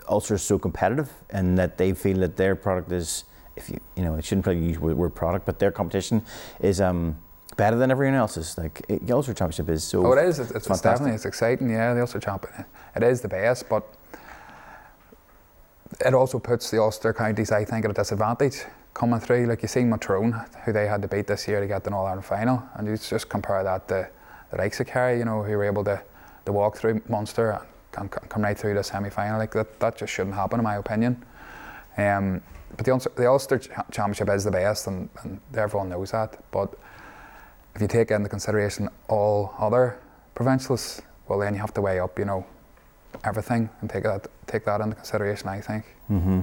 Ulster 0.09 0.35
is 0.37 0.43
so 0.43 0.59
competitive 0.59 1.11
and 1.31 1.59
that 1.59 1.79
they 1.79 1.93
feel 1.93 2.19
that 2.19 2.37
their 2.37 2.55
product 2.55 2.91
is, 2.93 3.25
if 3.57 3.69
you, 3.69 3.81
you 3.97 4.03
know, 4.03 4.15
it 4.15 4.25
shouldn't 4.25 4.45
probably 4.45 4.65
use 4.65 4.79
the 4.79 4.95
word 4.95 5.15
product, 5.15 5.45
but 5.45 5.59
their 5.59 5.71
competition 5.71 6.25
is 6.61 6.81
um, 6.81 7.19
better 7.57 7.77
than 7.77 7.91
everyone 7.91 8.15
else's. 8.15 8.57
Like 8.57 8.83
it, 8.89 9.07
the 9.07 9.15
Ulster 9.15 9.35
Championship 9.35 9.69
is 9.69 9.85
so. 9.85 10.07
Oh, 10.07 10.13
it 10.13 10.27
is. 10.27 10.39
It's, 10.39 10.51
it's, 10.53 10.67
it's 10.69 10.81
definitely 10.81 11.15
it's 11.15 11.27
exciting. 11.27 11.71
Yeah, 11.71 11.95
the 11.95 12.01
Ulster 12.01 12.21
Championship. 12.21 12.67
It 12.97 13.03
is 13.03 13.21
the 13.21 13.29
best, 13.29 13.69
but 13.69 13.87
it 16.05 16.15
also 16.15 16.39
puts 16.39 16.71
the 16.71 16.81
Ulster 16.81 17.13
counties, 17.13 17.51
I 17.51 17.65
think, 17.65 17.85
at 17.85 17.91
a 17.91 17.95
disadvantage 17.95 18.65
coming 18.95 19.21
through. 19.21 19.47
Like 19.47 19.63
you 19.63 19.69
see 19.69 19.81
Matrone, 19.81 20.47
who 20.65 20.73
they 20.73 20.87
had 20.87 21.03
to 21.03 21.09
beat 21.09 21.27
this 21.27 21.49
year 21.49 21.61
to 21.61 21.67
get 21.67 21.85
the 21.85 21.93
All 21.93 22.07
Ireland 22.07 22.25
final, 22.25 22.63
and 22.75 22.87
you 22.87 22.97
just 22.97 23.29
compare 23.29 23.63
that 23.65 23.89
to 23.89 24.09
the 24.51 24.57
likes 24.57 24.81
of 24.81 24.87
Kerry, 24.87 25.19
you 25.19 25.25
know, 25.25 25.43
who 25.43 25.53
were 25.53 25.65
able 25.65 25.85
to, 25.85 26.03
to 26.45 26.53
walk 26.53 26.77
through 26.77 27.03
Munster 27.09 27.61
and 27.97 28.11
come 28.11 28.43
right 28.43 28.57
through 28.57 28.75
the 28.75 28.83
semi 28.83 29.11
final. 29.11 29.39
Like 29.39 29.53
that, 29.53 29.81
that 29.81 29.97
just 29.97 30.13
shouldn't 30.13 30.35
happen, 30.35 30.61
in 30.61 30.65
my 30.65 30.77
opinion. 30.77 31.25
Um, 31.97 32.41
but 32.77 32.87
the 32.87 33.11
the 33.17 33.29
Ulster 33.29 33.59
Championship 33.91 34.29
is 34.31 34.45
the 34.45 34.51
best, 34.51 34.87
and, 34.87 35.09
and 35.23 35.41
everyone 35.55 35.91
knows 35.91 36.13
that. 36.13 36.43
But 36.51 36.75
if 37.75 37.83
you 37.83 37.89
take 37.89 38.11
into 38.11 38.29
consideration 38.29 38.89
all 39.09 39.55
other 39.59 39.99
provincials, 40.35 41.03
well, 41.29 41.39
then 41.39 41.55
you 41.55 41.61
have 41.61 41.75
to 41.75 41.81
weigh 41.81 42.01
up, 42.01 42.19
you 42.19 42.25
know, 42.25 42.47
everything 43.25 43.69
and 43.81 43.91
take 43.91 44.05
that 44.05 44.27
take 44.47 44.65
that 44.65 44.81
into 44.81 44.97
consideration. 44.97 45.49
I 45.49 45.61
think. 45.61 45.85
Mm-hmm. 46.11 46.41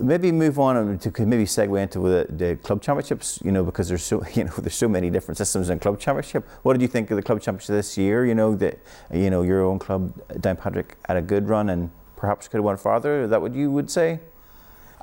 Maybe 0.00 0.32
move 0.32 0.58
on 0.58 0.98
to 0.98 1.26
maybe 1.26 1.44
segue 1.44 1.80
into 1.80 2.00
the, 2.00 2.26
the, 2.30 2.56
club 2.56 2.82
championships. 2.82 3.40
You 3.44 3.52
know, 3.52 3.62
because 3.64 3.88
there's 3.88 4.02
so 4.02 4.24
you 4.34 4.44
know 4.44 4.52
there's 4.58 4.74
so 4.74 4.88
many 4.88 5.10
different 5.10 5.38
systems 5.38 5.70
in 5.70 5.78
club 5.78 5.98
championship. 6.00 6.48
What 6.62 6.74
did 6.74 6.82
you 6.82 6.88
think 6.88 7.10
of 7.10 7.16
the 7.16 7.22
club 7.22 7.40
championship 7.40 7.74
this 7.74 7.98
year? 7.98 8.24
You 8.24 8.34
know 8.34 8.54
that 8.56 8.78
you 9.12 9.30
know 9.30 9.42
your 9.42 9.62
own 9.62 9.78
club 9.78 10.14
Downpatrick 10.28 10.92
had 11.06 11.16
a 11.16 11.22
good 11.22 11.48
run 11.48 11.68
and 11.68 11.90
perhaps 12.16 12.48
could 12.48 12.58
have 12.58 12.64
went 12.64 12.80
farther. 12.80 13.22
Is 13.22 13.30
that 13.30 13.42
what 13.42 13.54
you 13.54 13.70
would 13.70 13.90
say? 13.90 14.20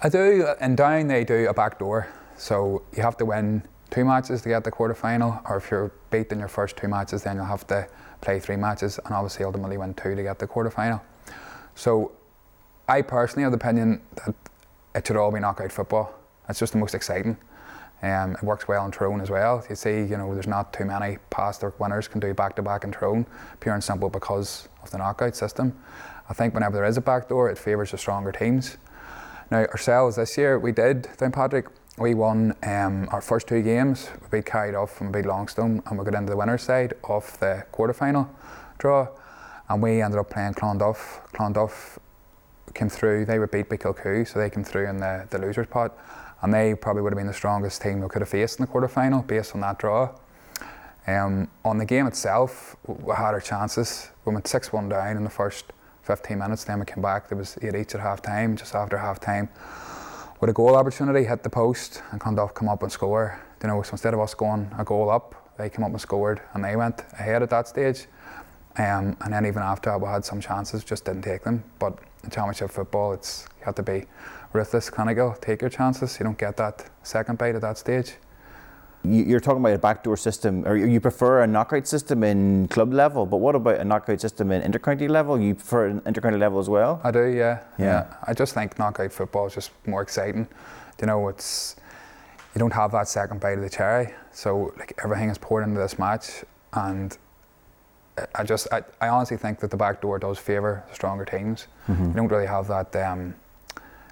I 0.01 0.09
do. 0.09 0.47
In 0.61 0.75
Down 0.75 1.07
they 1.07 1.23
do 1.23 1.47
a 1.49 1.53
back 1.53 1.77
door, 1.77 2.07
so 2.37 2.81
you 2.95 3.03
have 3.03 3.17
to 3.17 3.25
win 3.25 3.63
two 3.89 4.05
matches 4.05 4.41
to 4.43 4.49
get 4.49 4.63
the 4.63 4.71
quarter 4.71 4.93
final, 4.93 5.39
or 5.45 5.57
if 5.57 5.69
you're 5.71 5.91
beat 6.11 6.31
in 6.31 6.39
your 6.39 6.47
first 6.47 6.77
two 6.77 6.87
matches, 6.87 7.23
then 7.23 7.35
you'll 7.35 7.45
have 7.45 7.67
to 7.67 7.87
play 8.21 8.39
three 8.39 8.55
matches 8.55 8.99
and 9.05 9.13
obviously 9.13 9.45
ultimately 9.45 9.77
win 9.77 9.93
two 9.93 10.15
to 10.15 10.23
get 10.23 10.39
the 10.39 10.47
quarter 10.47 10.69
final. 10.69 11.01
So 11.75 12.11
I 12.87 13.01
personally 13.01 13.43
have 13.43 13.51
the 13.51 13.57
opinion 13.57 14.01
that 14.15 14.35
it 14.99 15.07
should 15.07 15.15
all 15.15 15.31
be 15.31 15.39
knockout 15.39 15.71
football. 15.71 16.13
It's 16.49 16.59
just 16.59 16.73
the 16.73 16.79
most 16.79 16.93
exciting. 16.93 17.37
Um, 18.01 18.33
it 18.33 18.43
works 18.43 18.67
well 18.67 18.85
in 18.85 18.91
Tyrone 18.91 19.21
as 19.21 19.29
well. 19.29 19.65
You 19.69 19.75
see, 19.75 20.01
you 20.01 20.17
know, 20.17 20.33
there's 20.33 20.45
not 20.45 20.73
too 20.73 20.83
many 20.83 21.17
past 21.29 21.63
or 21.63 21.73
winners 21.79 22.09
can 22.09 22.19
do 22.19 22.33
back 22.33 22.57
to 22.57 22.61
back 22.61 22.83
in 22.83 22.91
Tyrone, 22.91 23.25
pure 23.61 23.73
and 23.73 23.83
simple 23.83 24.09
because 24.09 24.67
of 24.83 24.91
the 24.91 24.97
knockout 24.97 25.37
system. 25.37 25.77
I 26.29 26.33
think 26.33 26.53
whenever 26.53 26.75
there 26.75 26.85
is 26.85 26.97
a 26.97 27.01
backdoor, 27.01 27.49
it 27.49 27.57
favours 27.57 27.91
the 27.91 27.97
stronger 27.97 28.33
teams. 28.33 28.77
Now, 29.49 29.59
ourselves 29.67 30.17
this 30.17 30.37
year, 30.37 30.59
we 30.59 30.73
did, 30.73 31.03
Downpatrick, 31.17 31.67
we 31.97 32.13
won 32.13 32.55
um, 32.63 33.07
our 33.11 33.21
first 33.21 33.47
two 33.47 33.61
games. 33.61 34.09
We 34.31 34.41
Carryduff 34.41 34.99
and 34.99 35.13
we 35.13 35.21
beat 35.21 35.27
Longstone, 35.27 35.81
and 35.85 35.97
we 35.97 36.03
got 36.03 36.13
into 36.13 36.29
the 36.29 36.37
winner's 36.37 36.63
side 36.63 36.93
of 37.05 37.39
the 37.39 37.65
quarter 37.71 37.93
final 37.93 38.29
draw. 38.77 39.07
And 39.69 39.81
we 39.81 40.01
ended 40.01 40.19
up 40.19 40.29
playing 40.29 40.55
Clonduff. 40.55 41.21
Clonduff 41.33 41.97
came 42.73 42.89
through, 42.89 43.25
they 43.25 43.39
were 43.39 43.47
beat 43.47 43.69
Kilcoo, 43.69 44.27
so 44.27 44.39
they 44.39 44.49
came 44.49 44.63
through 44.63 44.89
in 44.89 44.97
the, 44.97 45.27
the 45.29 45.37
losers 45.37 45.67
pot. 45.67 45.97
And 46.41 46.53
they 46.53 46.73
probably 46.73 47.01
would 47.01 47.11
have 47.11 47.17
been 47.17 47.27
the 47.27 47.33
strongest 47.33 47.81
team 47.81 48.01
we 48.01 48.07
could 48.07 48.21
have 48.21 48.29
faced 48.29 48.59
in 48.59 48.65
the 48.65 48.71
quarter 48.71 48.87
final 48.87 49.21
based 49.21 49.53
on 49.55 49.61
that 49.61 49.77
draw. 49.77 50.09
Um, 51.05 51.49
on 51.65 51.77
the 51.77 51.85
game 51.85 52.07
itself, 52.07 52.77
we 52.87 53.13
had 53.13 53.33
our 53.33 53.41
chances. 53.41 54.09
We 54.25 54.33
went 54.33 54.47
6 54.47 54.71
1 54.71 54.89
down 54.89 55.17
in 55.17 55.23
the 55.23 55.29
first 55.29 55.65
15 56.03 56.37
minutes, 56.37 56.63
then 56.63 56.79
we 56.79 56.85
came 56.85 57.01
back. 57.01 57.27
There 57.27 57.37
was 57.37 57.57
8 57.61 57.75
each 57.75 57.93
at 57.93 58.01
half 58.01 58.21
time, 58.21 58.55
just 58.55 58.73
after 58.73 58.97
half 58.97 59.19
time 59.19 59.49
with 60.39 60.49
a 60.49 60.53
goal 60.53 60.75
opportunity, 60.75 61.25
hit 61.25 61.43
the 61.43 61.49
post, 61.49 62.01
and 62.11 62.21
Clonduff 62.21 62.53
come 62.53 62.69
up 62.69 62.81
and 62.83 62.91
score. 62.91 63.39
You 63.61 63.67
know, 63.67 63.81
so 63.81 63.91
instead 63.91 64.13
of 64.13 64.21
us 64.21 64.33
going 64.33 64.71
a 64.77 64.85
goal 64.85 65.09
up, 65.09 65.53
they 65.57 65.69
came 65.69 65.83
up 65.83 65.91
and 65.91 65.99
scored, 65.99 66.41
and 66.53 66.63
they 66.63 66.75
went 66.75 67.01
ahead 67.13 67.43
at 67.43 67.49
that 67.49 67.67
stage. 67.67 68.05
Um, 68.77 69.17
and 69.21 69.33
then 69.33 69.45
even 69.45 69.61
after 69.61 69.89
that, 69.89 69.99
we 69.99 70.07
had 70.07 70.23
some 70.23 70.39
chances, 70.39 70.83
just 70.85 71.03
didn't 71.03 71.23
take 71.23 71.43
them. 71.43 71.63
But 71.77 71.99
in 72.23 72.29
championship 72.29 72.71
football, 72.71 73.13
it's 73.13 73.47
you 73.59 73.65
have 73.65 73.75
to 73.75 73.83
be 73.83 74.05
ruthless, 74.53 74.89
kind 74.89 75.09
of 75.09 75.15
go, 75.15 75.35
take 75.41 75.61
your 75.61 75.69
chances. 75.69 76.19
You 76.19 76.23
don't 76.23 76.37
get 76.37 76.57
that 76.57 76.89
second 77.03 77.37
bite 77.37 77.55
at 77.55 77.61
that 77.61 77.77
stage 77.77 78.15
you're 79.03 79.39
talking 79.39 79.61
about 79.61 79.73
a 79.73 79.77
backdoor 79.77 80.17
system, 80.17 80.65
or 80.67 80.75
you 80.75 80.99
prefer 80.99 81.43
a 81.43 81.47
knockout 81.47 81.87
system 81.87 82.23
in 82.23 82.67
club 82.67 82.93
level, 82.93 83.25
but 83.25 83.37
what 83.37 83.55
about 83.55 83.79
a 83.79 83.85
knockout 83.85 84.19
system 84.19 84.51
in 84.51 84.61
intercounty 84.69 85.09
level? 85.09 85.39
You 85.39 85.55
prefer 85.55 85.87
an 85.87 86.01
intercounty 86.01 86.37
level 86.37 86.59
as 86.59 86.67
well? 86.67 86.99
I 87.03 87.11
do, 87.11 87.25
yeah. 87.25 87.63
yeah. 87.77 87.85
yeah. 87.85 88.15
I 88.27 88.33
just 88.33 88.53
think 88.53 88.77
knockout 88.77 89.13
football 89.13 89.47
is 89.47 89.53
just 89.53 89.71
more 89.87 90.01
exciting. 90.01 90.47
You 90.99 91.07
know, 91.07 91.29
it's 91.29 91.77
you 92.53 92.59
don't 92.59 92.73
have 92.73 92.91
that 92.91 93.07
second 93.07 93.39
bite 93.39 93.57
of 93.57 93.61
the 93.61 93.69
cherry, 93.69 94.13
so 94.33 94.73
like 94.77 94.93
everything 95.03 95.29
is 95.29 95.37
poured 95.37 95.65
into 95.65 95.79
this 95.79 95.97
match, 95.97 96.43
and 96.73 97.17
I 98.35 98.43
just 98.43 98.67
I, 98.71 98.83
I 99.01 99.09
honestly 99.09 99.37
think 99.37 99.59
that 99.59 99.71
the 99.71 99.77
back 99.77 100.01
door 100.01 100.19
does 100.19 100.37
favour 100.37 100.83
stronger 100.93 101.25
teams. 101.25 101.67
Mm-hmm. 101.87 102.07
You 102.07 102.13
don't 102.13 102.27
really 102.27 102.47
have 102.47 102.67
that. 102.67 102.95
Um, 102.95 103.35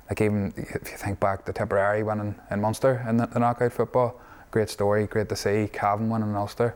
like 0.09 0.21
even 0.21 0.53
if 0.55 0.89
you 0.91 0.97
think 0.97 1.19
back 1.19 1.43
to 1.45 1.53
Tipperary 1.53 2.01
winning 2.01 2.35
in 2.49 2.61
Munster 2.61 3.05
in 3.09 3.17
the, 3.17 3.25
the 3.27 3.39
knockout 3.39 3.73
football 3.73 4.19
great 4.51 4.69
story, 4.69 5.05
great 5.07 5.29
to 5.29 5.35
see. 5.35 5.69
Cavan 5.71 6.09
winning 6.09 6.29
in 6.29 6.35
Ulster. 6.35 6.75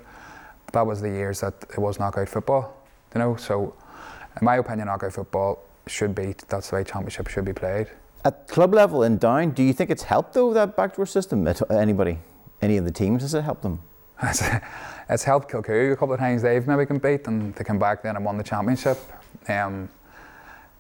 That 0.74 0.86
was 0.86 1.02
the 1.02 1.10
years 1.10 1.42
that 1.42 1.56
it 1.72 1.80
was 1.80 2.00
knockout 2.00 2.30
football, 2.30 2.78
you 3.14 3.20
know. 3.20 3.36
So, 3.36 3.74
in 4.40 4.46
my 4.46 4.58
opinion, 4.58 4.88
knockout 4.88 5.14
football 5.14 5.64
should 5.88 6.16
be 6.16 6.36
that's 6.48 6.70
the 6.70 6.78
way 6.78 6.84
championship 6.84 7.28
should 7.28 7.46
be 7.46 7.54
played. 7.54 7.88
At 8.24 8.48
club 8.48 8.74
level 8.74 9.04
and 9.04 9.20
down, 9.20 9.52
do 9.52 9.64
you 9.64 9.74
think 9.74 9.90
it's 9.90 10.04
helped 10.04 10.34
though 10.34 10.54
that 10.54 10.78
backdoor 10.78 11.06
system? 11.06 11.48
Anybody, 11.70 12.20
any 12.62 12.78
of 12.78 12.86
the 12.86 12.92
teams, 12.92 13.24
has 13.24 13.34
it 13.34 13.42
helped 13.42 13.64
them? 13.64 13.82
It's 15.10 15.24
helped 15.24 15.50
Kilcoo 15.50 15.94
a 15.94 15.96
couple 15.96 16.14
of 16.14 16.20
times. 16.20 16.42
They've 16.42 16.66
maybe 16.66 16.86
compete 16.86 17.28
and 17.28 17.54
they 17.56 17.64
come 17.64 17.80
back 17.80 18.04
then 18.04 18.16
and 18.16 18.24
won 18.24 18.38
the 18.38 18.44
championship. 18.44 18.98
Um, 19.48 19.90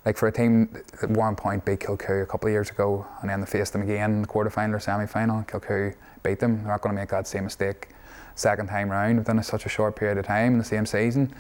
like 0.06 0.18
for 0.18 0.28
a 0.28 0.32
team 0.32 0.76
at 1.02 1.10
one 1.10 1.36
point 1.36 1.64
beat 1.64 1.80
Kilcoo 1.80 2.24
a 2.24 2.26
couple 2.26 2.48
of 2.48 2.52
years 2.52 2.70
ago 2.70 3.06
and 3.22 3.30
then 3.30 3.40
they 3.40 3.46
faced 3.46 3.74
them 3.74 3.82
again 3.82 4.12
in 4.12 4.22
the 4.22 4.28
quarterfinal 4.28 4.76
or 4.76 4.80
semi 4.80 5.06
final. 5.06 5.44
Kilcoo 5.44 5.96
beat 6.24 6.40
them. 6.40 6.58
They're 6.58 6.68
not 6.68 6.82
going 6.82 6.96
to 6.96 7.02
make 7.02 7.10
that 7.10 7.28
same 7.28 7.46
mistake 7.46 7.90
second 8.36 8.68
time 8.68 8.90
round 8.90 9.18
within 9.18 9.42
such 9.44 9.66
a 9.66 9.70
short 9.70 9.96
period 9.96 10.18
of 10.18 10.26
time 10.26 10.54
in 10.54 10.58
the 10.58 10.64
same 10.64 10.86
season. 10.86 11.34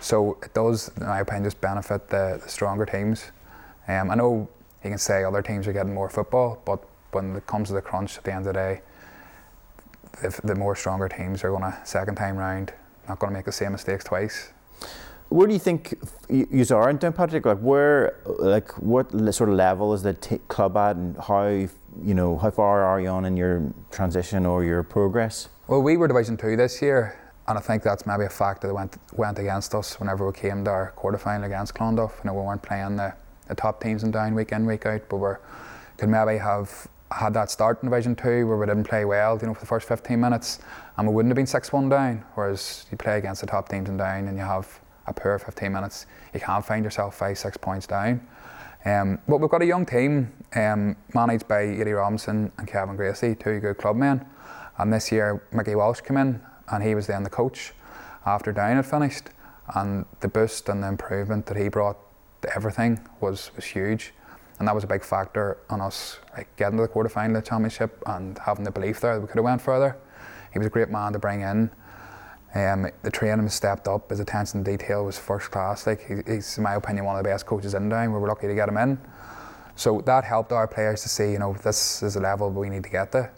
So 0.00 0.38
it 0.42 0.54
does, 0.54 0.90
in 0.96 1.06
my 1.06 1.20
opinion, 1.20 1.44
just 1.44 1.60
benefit 1.60 2.08
the, 2.08 2.40
the 2.42 2.48
stronger 2.48 2.86
teams. 2.86 3.30
Um, 3.88 4.10
I 4.10 4.14
know 4.14 4.48
you 4.84 4.90
can 4.90 4.98
say 4.98 5.24
other 5.24 5.42
teams 5.42 5.66
are 5.66 5.72
getting 5.72 5.92
more 5.92 6.08
football, 6.08 6.62
but 6.64 6.84
when 7.12 7.36
it 7.36 7.46
comes 7.46 7.68
to 7.68 7.74
the 7.74 7.80
crunch 7.82 8.16
at 8.16 8.24
the 8.24 8.32
end 8.32 8.46
of 8.46 8.52
the 8.54 8.60
day, 8.60 8.80
if 10.22 10.40
the 10.42 10.54
more 10.54 10.74
stronger 10.76 11.08
teams 11.08 11.44
are 11.44 11.50
going 11.50 11.62
to 11.62 11.78
second 11.84 12.16
time 12.16 12.36
round, 12.36 12.72
not 13.08 13.18
going 13.18 13.32
to 13.32 13.38
make 13.38 13.46
the 13.46 13.52
same 13.52 13.72
mistakes 13.72 14.04
twice. 14.04 14.52
Where 15.28 15.46
do 15.46 15.52
you 15.52 15.58
think 15.58 15.98
you 16.30 16.64
are 16.74 16.88
in 16.88 16.98
Downpatrick? 16.98 17.44
Like 17.44 17.58
where, 17.58 18.18
like 18.24 18.72
what 18.78 19.10
sort 19.34 19.50
of 19.50 19.56
level 19.56 19.92
is 19.92 20.02
the 20.02 20.14
t- 20.14 20.38
club 20.48 20.76
at, 20.76 20.96
and 20.96 21.18
how 21.18 21.46
you 21.46 22.14
know 22.14 22.38
how 22.38 22.50
far 22.50 22.82
are 22.82 22.98
you 22.98 23.08
on 23.08 23.26
in 23.26 23.36
your 23.36 23.72
transition 23.90 24.46
or 24.46 24.64
your 24.64 24.82
progress? 24.82 25.48
Well, 25.66 25.82
we 25.82 25.98
were 25.98 26.08
Division 26.08 26.38
Two 26.38 26.56
this 26.56 26.80
year, 26.80 27.18
and 27.46 27.58
I 27.58 27.60
think 27.60 27.82
that's 27.82 28.06
maybe 28.06 28.24
a 28.24 28.30
factor 28.30 28.68
that 28.68 28.74
went 28.74 28.96
went 29.12 29.38
against 29.38 29.74
us 29.74 30.00
whenever 30.00 30.26
we 30.26 30.32
came 30.32 30.64
to 30.64 30.70
our 30.70 30.92
quarter 30.96 31.18
final 31.18 31.44
against 31.44 31.74
Clonduff. 31.74 32.12
You 32.24 32.28
know, 32.28 32.34
we 32.34 32.40
weren't 32.40 32.62
playing 32.62 32.96
the, 32.96 33.12
the 33.48 33.54
top 33.54 33.82
teams 33.82 34.04
in 34.04 34.10
down 34.10 34.34
week 34.34 34.52
in 34.52 34.64
week 34.64 34.86
out, 34.86 35.02
but 35.10 35.16
we 35.18 35.34
could 35.98 36.08
maybe 36.08 36.38
have 36.38 36.88
had 37.10 37.34
that 37.34 37.50
start 37.50 37.82
in 37.82 37.88
Division 37.88 38.14
Two 38.14 38.46
where 38.46 38.56
we 38.56 38.66
didn't 38.66 38.84
play 38.84 39.04
well, 39.04 39.38
you 39.40 39.46
know, 39.46 39.54
for 39.54 39.60
the 39.60 39.66
first 39.66 39.88
15 39.88 40.20
minutes, 40.20 40.60
and 40.96 41.06
we 41.06 41.14
wouldn't 41.14 41.30
have 41.30 41.36
been 41.36 41.46
6-1 41.46 41.90
down. 41.90 42.24
Whereas 42.34 42.86
you 42.90 42.96
play 42.96 43.18
against 43.18 43.40
the 43.40 43.46
top 43.46 43.68
teams 43.68 43.88
in 43.88 43.96
down, 43.96 44.28
and 44.28 44.36
you 44.36 44.44
have 44.44 44.80
a 45.06 45.12
poor 45.12 45.38
15 45.38 45.72
minutes, 45.72 46.06
you 46.34 46.40
can 46.40 46.62
find 46.62 46.84
yourself 46.84 47.16
five, 47.16 47.38
six 47.38 47.56
points 47.56 47.86
down. 47.86 48.26
Um, 48.84 49.18
but 49.26 49.38
we've 49.38 49.50
got 49.50 49.62
a 49.62 49.66
young 49.66 49.84
team 49.84 50.32
um, 50.54 50.96
managed 51.14 51.48
by 51.48 51.64
Eddie 51.64 51.92
Robinson 51.92 52.52
and 52.58 52.68
Kevin 52.68 52.96
Gracie, 52.96 53.34
two 53.34 53.58
good 53.60 53.78
clubmen. 53.78 54.24
And 54.78 54.92
this 54.92 55.10
year, 55.10 55.42
Mickey 55.52 55.74
Walsh 55.74 56.00
came 56.00 56.16
in 56.16 56.40
and 56.70 56.82
he 56.82 56.94
was 56.94 57.06
then 57.06 57.24
the 57.24 57.30
coach 57.30 57.72
after 58.24 58.52
Down 58.52 58.76
had 58.76 58.86
finished. 58.86 59.30
And 59.74 60.06
the 60.20 60.28
boost 60.28 60.68
and 60.68 60.82
the 60.82 60.88
improvement 60.88 61.46
that 61.46 61.56
he 61.56 61.68
brought 61.68 61.98
to 62.42 62.54
everything 62.54 63.00
was, 63.20 63.50
was 63.56 63.64
huge. 63.64 64.14
And 64.58 64.66
that 64.66 64.74
was 64.74 64.84
a 64.84 64.88
big 64.88 65.04
factor 65.04 65.58
on 65.70 65.80
us 65.80 66.18
like, 66.36 66.54
getting 66.56 66.76
to 66.78 66.82
the 66.82 66.88
quarter 66.88 67.08
final 67.08 67.36
of 67.36 67.44
the 67.44 67.48
championship 67.48 68.02
and 68.06 68.38
having 68.38 68.64
the 68.64 68.70
belief 68.70 69.00
there 69.00 69.14
that 69.14 69.20
we 69.20 69.26
could 69.26 69.36
have 69.36 69.44
went 69.44 69.62
further. 69.62 69.96
He 70.52 70.58
was 70.58 70.66
a 70.66 70.70
great 70.70 70.90
man 70.90 71.12
to 71.12 71.18
bring 71.18 71.42
in. 71.42 71.70
Um, 72.54 72.88
the 73.02 73.10
training 73.10 73.48
stepped 73.50 73.86
up. 73.86 74.10
His 74.10 74.20
attention 74.20 74.64
to 74.64 74.70
detail 74.70 75.04
was 75.04 75.18
first 75.18 75.50
class. 75.50 75.86
Like 75.86 76.00
he, 76.06 76.14
he's, 76.26 76.56
in 76.56 76.64
my 76.64 76.74
opinion, 76.74 77.04
one 77.04 77.16
of 77.16 77.22
the 77.22 77.28
best 77.28 77.46
coaches 77.46 77.74
in 77.74 77.88
Down. 77.88 78.12
We 78.12 78.18
were 78.18 78.26
lucky 78.26 78.48
to 78.48 78.54
get 78.54 78.68
him 78.68 78.78
in. 78.78 78.98
So 79.76 80.00
that 80.06 80.24
helped 80.24 80.50
our 80.50 80.66
players 80.66 81.02
to 81.02 81.08
see, 81.08 81.30
you 81.30 81.38
know, 81.38 81.54
this 81.62 82.02
is 82.02 82.14
the 82.14 82.20
level 82.20 82.50
we 82.50 82.68
need 82.68 82.82
to 82.82 82.90
get 82.90 83.12
to. 83.12 83.30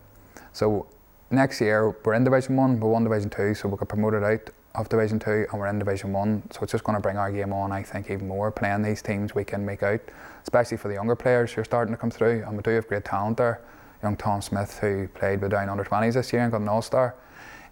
So 0.53 0.87
next 1.31 1.61
year 1.61 1.95
we're 2.03 2.15
in 2.15 2.25
Division 2.25 2.57
One, 2.57 2.81
we're 2.81 2.89
one 2.89 3.05
Division 3.05 3.29
Two, 3.29 3.53
so 3.55 3.69
we 3.69 3.77
got 3.77 3.89
promoted 3.89 4.23
out 4.23 4.49
of 4.75 4.89
Division 4.89 5.19
Two, 5.19 5.47
and 5.51 5.61
we're 5.61 5.67
in 5.67 5.79
Division 5.79 6.13
One. 6.13 6.43
So 6.51 6.61
it's 6.63 6.73
just 6.73 6.85
going 6.85 6.97
to 6.97 7.03
bring 7.03 7.17
our 7.17 7.31
game 7.31 7.53
on, 7.53 7.73
I 7.73 7.83
think, 7.83 8.11
even 8.11 8.29
more. 8.29 8.51
Playing 8.51 8.83
these 8.83 9.03
teams 9.03 9.35
week 9.35 9.53
in, 9.53 9.67
week 9.67 9.83
out, 9.83 10.01
especially 10.43 10.77
for 10.77 10.89
the 10.89 10.95
younger 10.95 11.17
players 11.17 11.53
who 11.53 11.61
are 11.61 11.65
starting 11.65 11.95
to 11.95 12.01
come 12.01 12.11
through, 12.11 12.45
and 12.47 12.57
we 12.57 12.63
do 12.63 12.71
have 12.71 12.89
great 12.89 13.05
talent 13.05 13.37
there. 13.37 13.61
Young 14.03 14.17
Tom 14.17 14.41
Smith, 14.41 14.79
who 14.79 15.09
played 15.09 15.43
with 15.43 15.51
Down 15.51 15.69
under 15.69 15.85
20s 15.85 16.15
this 16.15 16.33
year 16.33 16.43
and 16.43 16.51
got 16.51 16.63
an 16.63 16.69
All 16.69 16.81
Star 16.83 17.15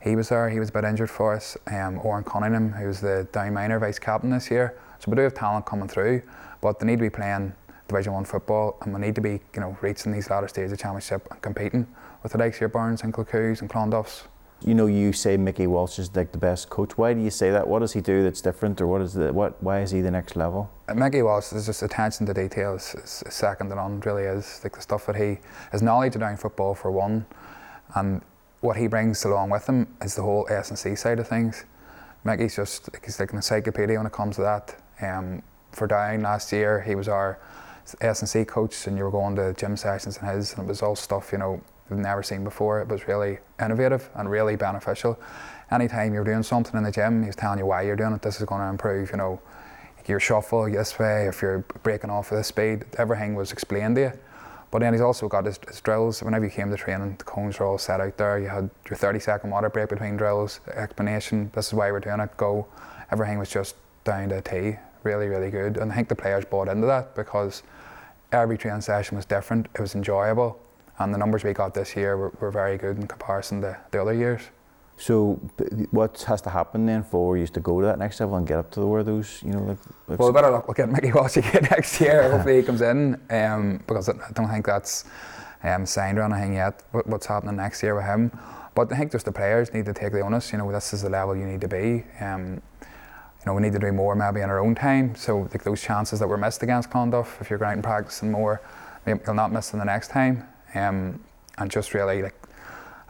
he 0.00 0.14
was 0.14 0.28
there. 0.28 0.48
He 0.48 0.60
was 0.60 0.68
a 0.68 0.72
bit 0.72 0.84
injured 0.84 1.10
for 1.10 1.34
us. 1.34 1.56
Um, 1.66 1.98
Oran 2.02 2.24
Cunningham, 2.24 2.72
who's 2.72 3.00
the 3.00 3.26
Down 3.32 3.54
Minor 3.54 3.78
vice 3.78 3.98
captain 3.98 4.30
this 4.30 4.50
year. 4.50 4.78
So 5.00 5.10
we 5.10 5.16
do 5.16 5.22
have 5.22 5.34
talent 5.34 5.66
coming 5.66 5.88
through, 5.88 6.22
but 6.60 6.78
they 6.78 6.86
need 6.86 6.98
to 6.98 7.02
be 7.02 7.10
playing 7.10 7.52
Division 7.88 8.12
One 8.12 8.24
football, 8.24 8.76
and 8.82 8.94
we 8.94 9.00
need 9.00 9.14
to 9.16 9.20
be, 9.20 9.40
you 9.54 9.60
know, 9.60 9.76
reaching 9.80 10.12
these 10.12 10.30
latter 10.30 10.48
stages 10.48 10.72
of 10.72 10.78
championship 10.78 11.26
and 11.30 11.40
competing 11.42 11.86
with 12.22 12.32
the 12.32 12.38
likes 12.38 12.56
of 12.56 12.60
your 12.62 12.68
Burrens 12.68 13.02
and 13.02 13.12
Kilcoos 13.12 13.60
and 13.60 13.70
Clonduffs. 13.70 14.24
You 14.60 14.74
know, 14.74 14.86
you 14.86 15.12
say 15.12 15.36
Mickey 15.36 15.68
Walsh 15.68 16.00
is 16.00 16.14
like 16.16 16.32
the 16.32 16.38
best 16.38 16.68
coach. 16.68 16.98
Why 16.98 17.14
do 17.14 17.20
you 17.20 17.30
say 17.30 17.50
that? 17.52 17.68
What 17.68 17.78
does 17.78 17.92
he 17.92 18.00
do 18.00 18.24
that's 18.24 18.40
different, 18.40 18.80
or 18.80 18.88
what 18.88 19.00
is 19.00 19.14
the 19.14 19.32
what? 19.32 19.62
Why 19.62 19.82
is 19.82 19.92
he 19.92 20.00
the 20.00 20.10
next 20.10 20.34
level? 20.34 20.68
Uh, 20.88 20.94
Mickey 20.94 21.22
Walsh 21.22 21.52
is 21.52 21.66
just 21.66 21.82
attention 21.82 22.26
to 22.26 22.34
detail 22.34 22.74
is, 22.74 22.96
is 22.96 23.22
second 23.32 23.68
to 23.68 23.76
none. 23.76 24.00
Really 24.00 24.24
is 24.24 24.60
like 24.64 24.74
the 24.74 24.80
stuff 24.82 25.06
that 25.06 25.16
he 25.16 25.38
his 25.70 25.80
knowledge 25.80 26.16
of 26.16 26.22
down 26.22 26.36
football 26.36 26.74
for 26.74 26.90
one, 26.90 27.24
and 27.94 28.20
what 28.60 28.76
he 28.76 28.88
brings 28.88 29.24
along 29.24 29.50
with 29.50 29.68
him 29.68 29.86
is 30.02 30.16
the 30.16 30.22
whole 30.22 30.46
S 30.50 30.70
and 30.70 30.78
C 30.78 30.96
side 30.96 31.20
of 31.20 31.28
things. 31.28 31.64
Mickey's 32.24 32.56
just 32.56 32.92
like, 32.92 33.04
he's 33.04 33.20
like 33.20 33.30
an 33.30 33.36
encyclopedia 33.36 33.96
when 33.96 34.06
it 34.06 34.12
comes 34.12 34.36
to 34.36 34.42
that. 34.42 34.76
Um, 35.00 35.42
for 35.70 35.86
Down 35.86 36.22
last 36.22 36.50
year, 36.52 36.82
he 36.82 36.96
was 36.96 37.06
our 37.06 37.38
S 38.00 38.20
and 38.20 38.28
C 38.28 38.44
coach, 38.44 38.88
and 38.88 38.98
you 38.98 39.04
were 39.04 39.10
going 39.12 39.36
to 39.36 39.54
gym 39.54 39.76
sessions 39.76 40.18
and 40.18 40.28
his, 40.28 40.54
and 40.54 40.64
it 40.64 40.68
was 40.68 40.82
all 40.82 40.96
stuff 40.96 41.30
you 41.30 41.38
know 41.38 41.62
we've 41.90 41.98
never 41.98 42.22
seen 42.22 42.44
before. 42.44 42.80
It 42.80 42.88
was 42.88 43.06
really 43.08 43.38
innovative 43.60 44.08
and 44.14 44.30
really 44.30 44.56
beneficial. 44.56 45.18
Anytime 45.70 46.14
you're 46.14 46.24
doing 46.24 46.42
something 46.42 46.76
in 46.76 46.84
the 46.84 46.90
gym, 46.90 47.22
he's 47.22 47.36
telling 47.36 47.58
you 47.58 47.66
why 47.66 47.82
you're 47.82 47.96
doing 47.96 48.12
it. 48.12 48.22
This 48.22 48.40
is 48.40 48.46
going 48.46 48.60
to 48.60 48.68
improve, 48.68 49.10
you 49.10 49.16
know, 49.16 49.40
your 50.08 50.20
shuffle 50.20 50.70
this 50.70 50.98
way, 50.98 51.26
if 51.26 51.42
you're 51.42 51.58
breaking 51.82 52.10
off 52.10 52.32
at 52.32 52.36
this 52.36 52.48
speed, 52.48 52.84
everything 52.96 53.34
was 53.34 53.52
explained 53.52 53.96
to 53.96 54.00
you. 54.00 54.12
But 54.70 54.80
then 54.80 54.92
he's 54.92 55.02
also 55.02 55.28
got 55.28 55.46
his, 55.46 55.58
his, 55.66 55.80
drills. 55.80 56.22
Whenever 56.22 56.44
you 56.44 56.50
came 56.50 56.70
to 56.70 56.76
training, 56.76 57.16
the 57.18 57.24
cones 57.24 57.58
were 57.58 57.66
all 57.66 57.78
set 57.78 58.00
out 58.00 58.16
there. 58.18 58.38
You 58.38 58.48
had 58.48 58.70
your 58.88 58.96
30 58.96 59.18
second 59.18 59.50
water 59.50 59.70
break 59.70 59.88
between 59.88 60.16
drills, 60.16 60.60
explanation, 60.74 61.50
this 61.54 61.68
is 61.68 61.74
why 61.74 61.90
we're 61.90 62.00
doing 62.00 62.20
it, 62.20 62.36
go. 62.36 62.66
Everything 63.10 63.38
was 63.38 63.50
just 63.50 63.76
down 64.04 64.28
to 64.30 64.38
a 64.38 64.42
T. 64.42 64.76
Really, 65.04 65.28
really 65.28 65.50
good. 65.50 65.78
And 65.78 65.90
I 65.92 65.94
think 65.94 66.08
the 66.08 66.16
players 66.16 66.44
bought 66.44 66.68
into 66.68 66.86
that 66.86 67.14
because 67.14 67.62
every 68.32 68.58
training 68.58 68.82
session 68.82 69.16
was 69.16 69.24
different. 69.24 69.68
It 69.74 69.80
was 69.80 69.94
enjoyable 69.94 70.60
and 70.98 71.14
the 71.14 71.18
numbers 71.18 71.44
we 71.44 71.52
got 71.52 71.74
this 71.74 71.96
year 71.96 72.16
were, 72.16 72.32
were 72.40 72.50
very 72.50 72.76
good 72.76 72.96
in 72.98 73.06
comparison 73.06 73.60
to 73.60 73.78
the 73.90 74.00
other 74.00 74.14
years. 74.14 74.42
So, 74.96 75.34
what 75.92 76.20
has 76.22 76.42
to 76.42 76.50
happen 76.50 76.84
then 76.86 77.04
for 77.04 77.38
you 77.38 77.46
to 77.46 77.60
go 77.60 77.80
to 77.80 77.86
that 77.86 78.00
next 78.00 78.18
level 78.18 78.36
and 78.36 78.46
get 78.46 78.58
up 78.58 78.72
to 78.72 78.84
where 78.84 79.04
those, 79.04 79.40
you 79.44 79.52
know, 79.52 79.78
like? 80.08 80.18
Well, 80.18 80.32
better 80.32 80.50
luck 80.50 80.66
with 80.66 80.76
getting 80.76 80.92
Mickey 80.92 81.12
Walsh 81.12 81.36
again 81.42 81.68
next 81.70 82.00
year. 82.00 82.28
Hopefully, 82.32 82.56
he 82.56 82.62
comes 82.64 82.80
in 82.80 83.20
um, 83.30 83.80
because 83.86 84.08
I 84.08 84.14
don't 84.34 84.48
think 84.48 84.66
that's 84.66 85.04
um, 85.62 85.86
signed 85.86 86.18
or 86.18 86.22
anything 86.22 86.54
yet. 86.54 86.82
What's 86.90 87.26
happening 87.26 87.54
next 87.56 87.80
year 87.80 87.94
with 87.94 88.06
him? 88.06 88.36
But 88.74 88.92
I 88.92 88.96
think 88.96 89.12
just 89.12 89.24
the 89.24 89.32
players 89.32 89.72
need 89.72 89.86
to 89.86 89.94
take 89.94 90.12
the 90.12 90.20
onus. 90.20 90.50
You 90.50 90.58
know, 90.58 90.72
this 90.72 90.92
is 90.92 91.02
the 91.02 91.10
level 91.10 91.36
you 91.36 91.46
need 91.46 91.60
to 91.60 91.68
be. 91.68 92.04
Um, 92.20 92.60
you 92.80 93.46
know, 93.46 93.54
we 93.54 93.62
need 93.62 93.74
to 93.74 93.78
do 93.78 93.92
more 93.92 94.16
maybe 94.16 94.40
in 94.40 94.50
our 94.50 94.58
own 94.58 94.74
time. 94.74 95.14
So, 95.14 95.42
like 95.52 95.62
those 95.62 95.80
chances 95.80 96.18
that 96.18 96.26
were 96.26 96.36
missed 96.36 96.64
against 96.64 96.90
Clonduff, 96.90 97.40
if 97.40 97.50
you're 97.50 97.58
going 97.60 97.70
out 97.70 97.74
and 97.74 97.84
practicing 97.84 98.32
more, 98.32 98.60
you'll 99.06 99.34
not 99.34 99.52
miss 99.52 99.70
them 99.70 99.78
the 99.78 99.86
next 99.86 100.08
time 100.08 100.48
um, 100.78 101.20
and 101.58 101.70
just 101.70 101.94
really 101.94 102.22
like 102.22 102.34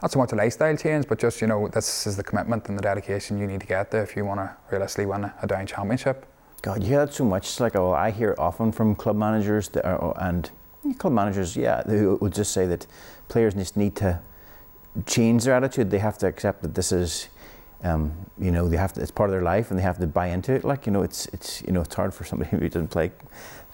not 0.01 0.11
so 0.11 0.19
much 0.19 0.31
a 0.31 0.35
lifestyle 0.35 0.75
change, 0.77 1.07
but 1.07 1.19
just 1.19 1.41
you 1.41 1.47
know 1.47 1.67
this 1.67 2.07
is 2.07 2.15
the 2.15 2.23
commitment 2.23 2.67
and 2.69 2.77
the 2.77 2.81
dedication 2.81 3.37
you 3.37 3.47
need 3.47 3.61
to 3.61 3.67
get 3.67 3.91
there 3.91 4.03
if 4.03 4.15
you 4.15 4.25
want 4.25 4.39
to 4.39 4.55
realistically 4.71 5.05
win 5.05 5.31
a 5.41 5.47
down 5.47 5.65
championship. 5.65 6.25
God, 6.61 6.83
you 6.83 6.89
hear 6.89 7.05
that 7.05 7.13
so 7.13 7.23
much. 7.23 7.59
Like, 7.59 7.75
oh, 7.75 7.93
I 7.93 8.11
hear 8.11 8.35
often 8.37 8.71
from 8.71 8.95
club 8.95 9.15
managers 9.15 9.69
that 9.69 9.85
are, 9.85 10.13
and 10.19 10.49
club 10.97 11.13
managers, 11.13 11.55
yeah, 11.55 11.83
they 11.85 12.05
would 12.05 12.33
just 12.33 12.51
say 12.51 12.65
that 12.65 12.85
players 13.29 13.53
just 13.53 13.77
need 13.77 13.95
to 13.97 14.19
change 15.05 15.43
their 15.45 15.53
attitude. 15.53 15.89
They 15.89 15.99
have 15.99 16.17
to 16.19 16.27
accept 16.27 16.61
that 16.63 16.75
this 16.75 16.91
is, 16.91 17.29
um, 17.83 18.13
you 18.37 18.51
know, 18.51 18.67
they 18.67 18.77
have 18.77 18.93
to. 18.93 19.01
It's 19.01 19.11
part 19.11 19.29
of 19.29 19.33
their 19.33 19.43
life, 19.43 19.69
and 19.69 19.79
they 19.79 19.83
have 19.83 19.99
to 19.99 20.07
buy 20.07 20.27
into 20.27 20.53
it. 20.53 20.65
Like, 20.65 20.85
you 20.85 20.91
know, 20.91 21.03
it's 21.03 21.27
it's 21.27 21.61
you 21.61 21.71
know, 21.71 21.81
it's 21.81 21.95
hard 21.95 22.13
for 22.13 22.25
somebody 22.25 22.49
who 22.57 22.67
doesn't 22.67 22.89
play 22.89 23.11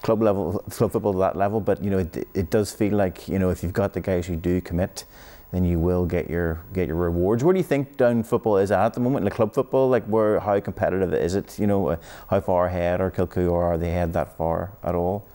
club 0.06 0.22
level, 0.22 0.60
club 0.70 0.92
football 0.92 1.14
to 1.14 1.20
that 1.20 1.36
level. 1.36 1.60
But 1.60 1.84
you 1.84 1.90
know, 1.90 1.98
it, 1.98 2.28
it 2.36 2.50
does 2.52 2.72
feel 2.72 2.94
like 2.94 3.28
you 3.28 3.40
know 3.40 3.50
if 3.50 3.64
you've 3.64 3.74
got 3.74 3.94
the 3.94 4.02
guys 4.02 4.28
who 4.28 4.36
do 4.36 4.62
commit, 4.62 5.04
then 5.52 5.66
you 5.66 5.80
will 5.80 6.06
get 6.06 6.30
your 6.30 6.62
get 6.74 6.88
your 6.88 6.98
rewards. 6.98 7.44
Where 7.44 7.54
do 7.54 7.60
you 7.60 7.64
think 7.64 7.98
down 7.98 8.22
football 8.22 8.58
is 8.58 8.72
at, 8.72 8.94
the 8.94 9.00
moment? 9.00 9.26
Like 9.26 9.34
club 9.34 9.54
football, 9.54 9.90
like 9.90 10.06
where 10.06 10.40
how 10.40 10.60
competitive 10.60 11.12
is 11.14 11.34
it? 11.34 11.58
You 11.58 11.66
know, 11.66 11.88
uh, 11.88 11.98
how 12.30 12.40
far 12.40 12.68
ahead 12.68 13.02
are 13.02 13.10
Kilcoo 13.10 13.52
or 13.52 13.64
are 13.64 13.78
they 13.78 13.90
ahead 13.90 14.14
that 14.14 14.38
far 14.38 14.78
at 14.84 14.94
all? 14.94 15.26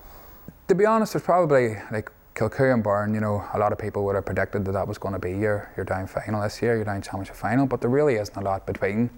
To 0.68 0.74
be 0.76 0.86
honest, 0.86 1.14
there's 1.14 1.24
probably 1.24 1.76
like 1.90 2.12
Kilcoo 2.36 2.72
and 2.72 2.84
Burren. 2.84 3.12
You 3.12 3.20
know, 3.20 3.44
a 3.52 3.58
lot 3.58 3.72
of 3.72 3.78
people 3.78 4.04
would 4.04 4.14
have 4.14 4.24
predicted 4.24 4.64
that 4.66 4.72
that 4.72 4.86
was 4.86 4.98
going 4.98 5.14
to 5.14 5.20
be 5.20 5.32
your 5.32 5.72
your 5.76 5.84
down 5.84 6.06
final 6.06 6.40
this 6.42 6.62
year, 6.62 6.76
your 6.76 6.84
down 6.84 7.02
championship 7.02 7.34
final. 7.34 7.66
But 7.66 7.80
there 7.80 7.90
really 7.90 8.14
isn't 8.14 8.36
a 8.36 8.40
lot 8.40 8.68
between 8.68 9.10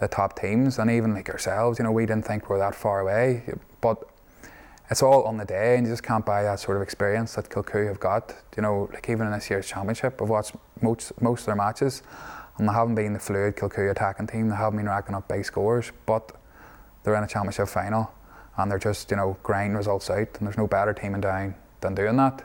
the 0.00 0.08
top 0.08 0.34
teams, 0.40 0.80
and 0.80 0.90
even 0.90 1.14
like 1.14 1.30
ourselves. 1.30 1.78
You 1.78 1.84
know, 1.84 1.92
we 1.92 2.04
didn't 2.04 2.26
think 2.26 2.48
we 2.48 2.54
we're 2.54 2.58
that 2.58 2.74
far 2.74 2.98
away, 2.98 3.44
but 3.80 4.11
it's 4.90 5.02
all 5.02 5.22
on 5.24 5.36
the 5.36 5.44
day, 5.44 5.76
and 5.76 5.86
you 5.86 5.92
just 5.92 6.02
can't 6.02 6.24
buy 6.24 6.42
that 6.42 6.60
sort 6.60 6.76
of 6.76 6.82
experience 6.82 7.34
that 7.34 7.48
Kilcoo 7.48 7.86
have 7.88 8.00
got. 8.00 8.34
You 8.56 8.62
know, 8.62 8.90
like 8.92 9.08
even 9.08 9.26
in 9.26 9.32
this 9.32 9.48
year's 9.48 9.66
championship, 9.66 10.20
I've 10.20 10.28
watched 10.28 10.54
most 10.80 11.20
most 11.20 11.40
of 11.40 11.46
their 11.46 11.56
matches, 11.56 12.02
and 12.58 12.68
they 12.68 12.72
haven't 12.72 12.94
been 12.94 13.12
the 13.12 13.18
fluid 13.18 13.56
Kilcoo 13.56 13.90
attacking 13.90 14.26
team. 14.26 14.48
They 14.48 14.56
haven't 14.56 14.78
been 14.78 14.86
racking 14.86 15.14
up 15.14 15.28
big 15.28 15.44
scores, 15.44 15.92
but 16.06 16.32
they're 17.02 17.16
in 17.16 17.24
a 17.24 17.28
championship 17.28 17.68
final, 17.68 18.12
and 18.56 18.70
they're 18.70 18.78
just 18.78 19.10
you 19.10 19.16
know 19.16 19.36
grinding 19.42 19.76
results 19.76 20.10
out. 20.10 20.28
And 20.38 20.46
there's 20.46 20.58
no 20.58 20.66
better 20.66 20.92
team 20.92 21.14
in 21.14 21.20
down 21.20 21.54
than 21.80 21.94
doing 21.94 22.16
that. 22.16 22.44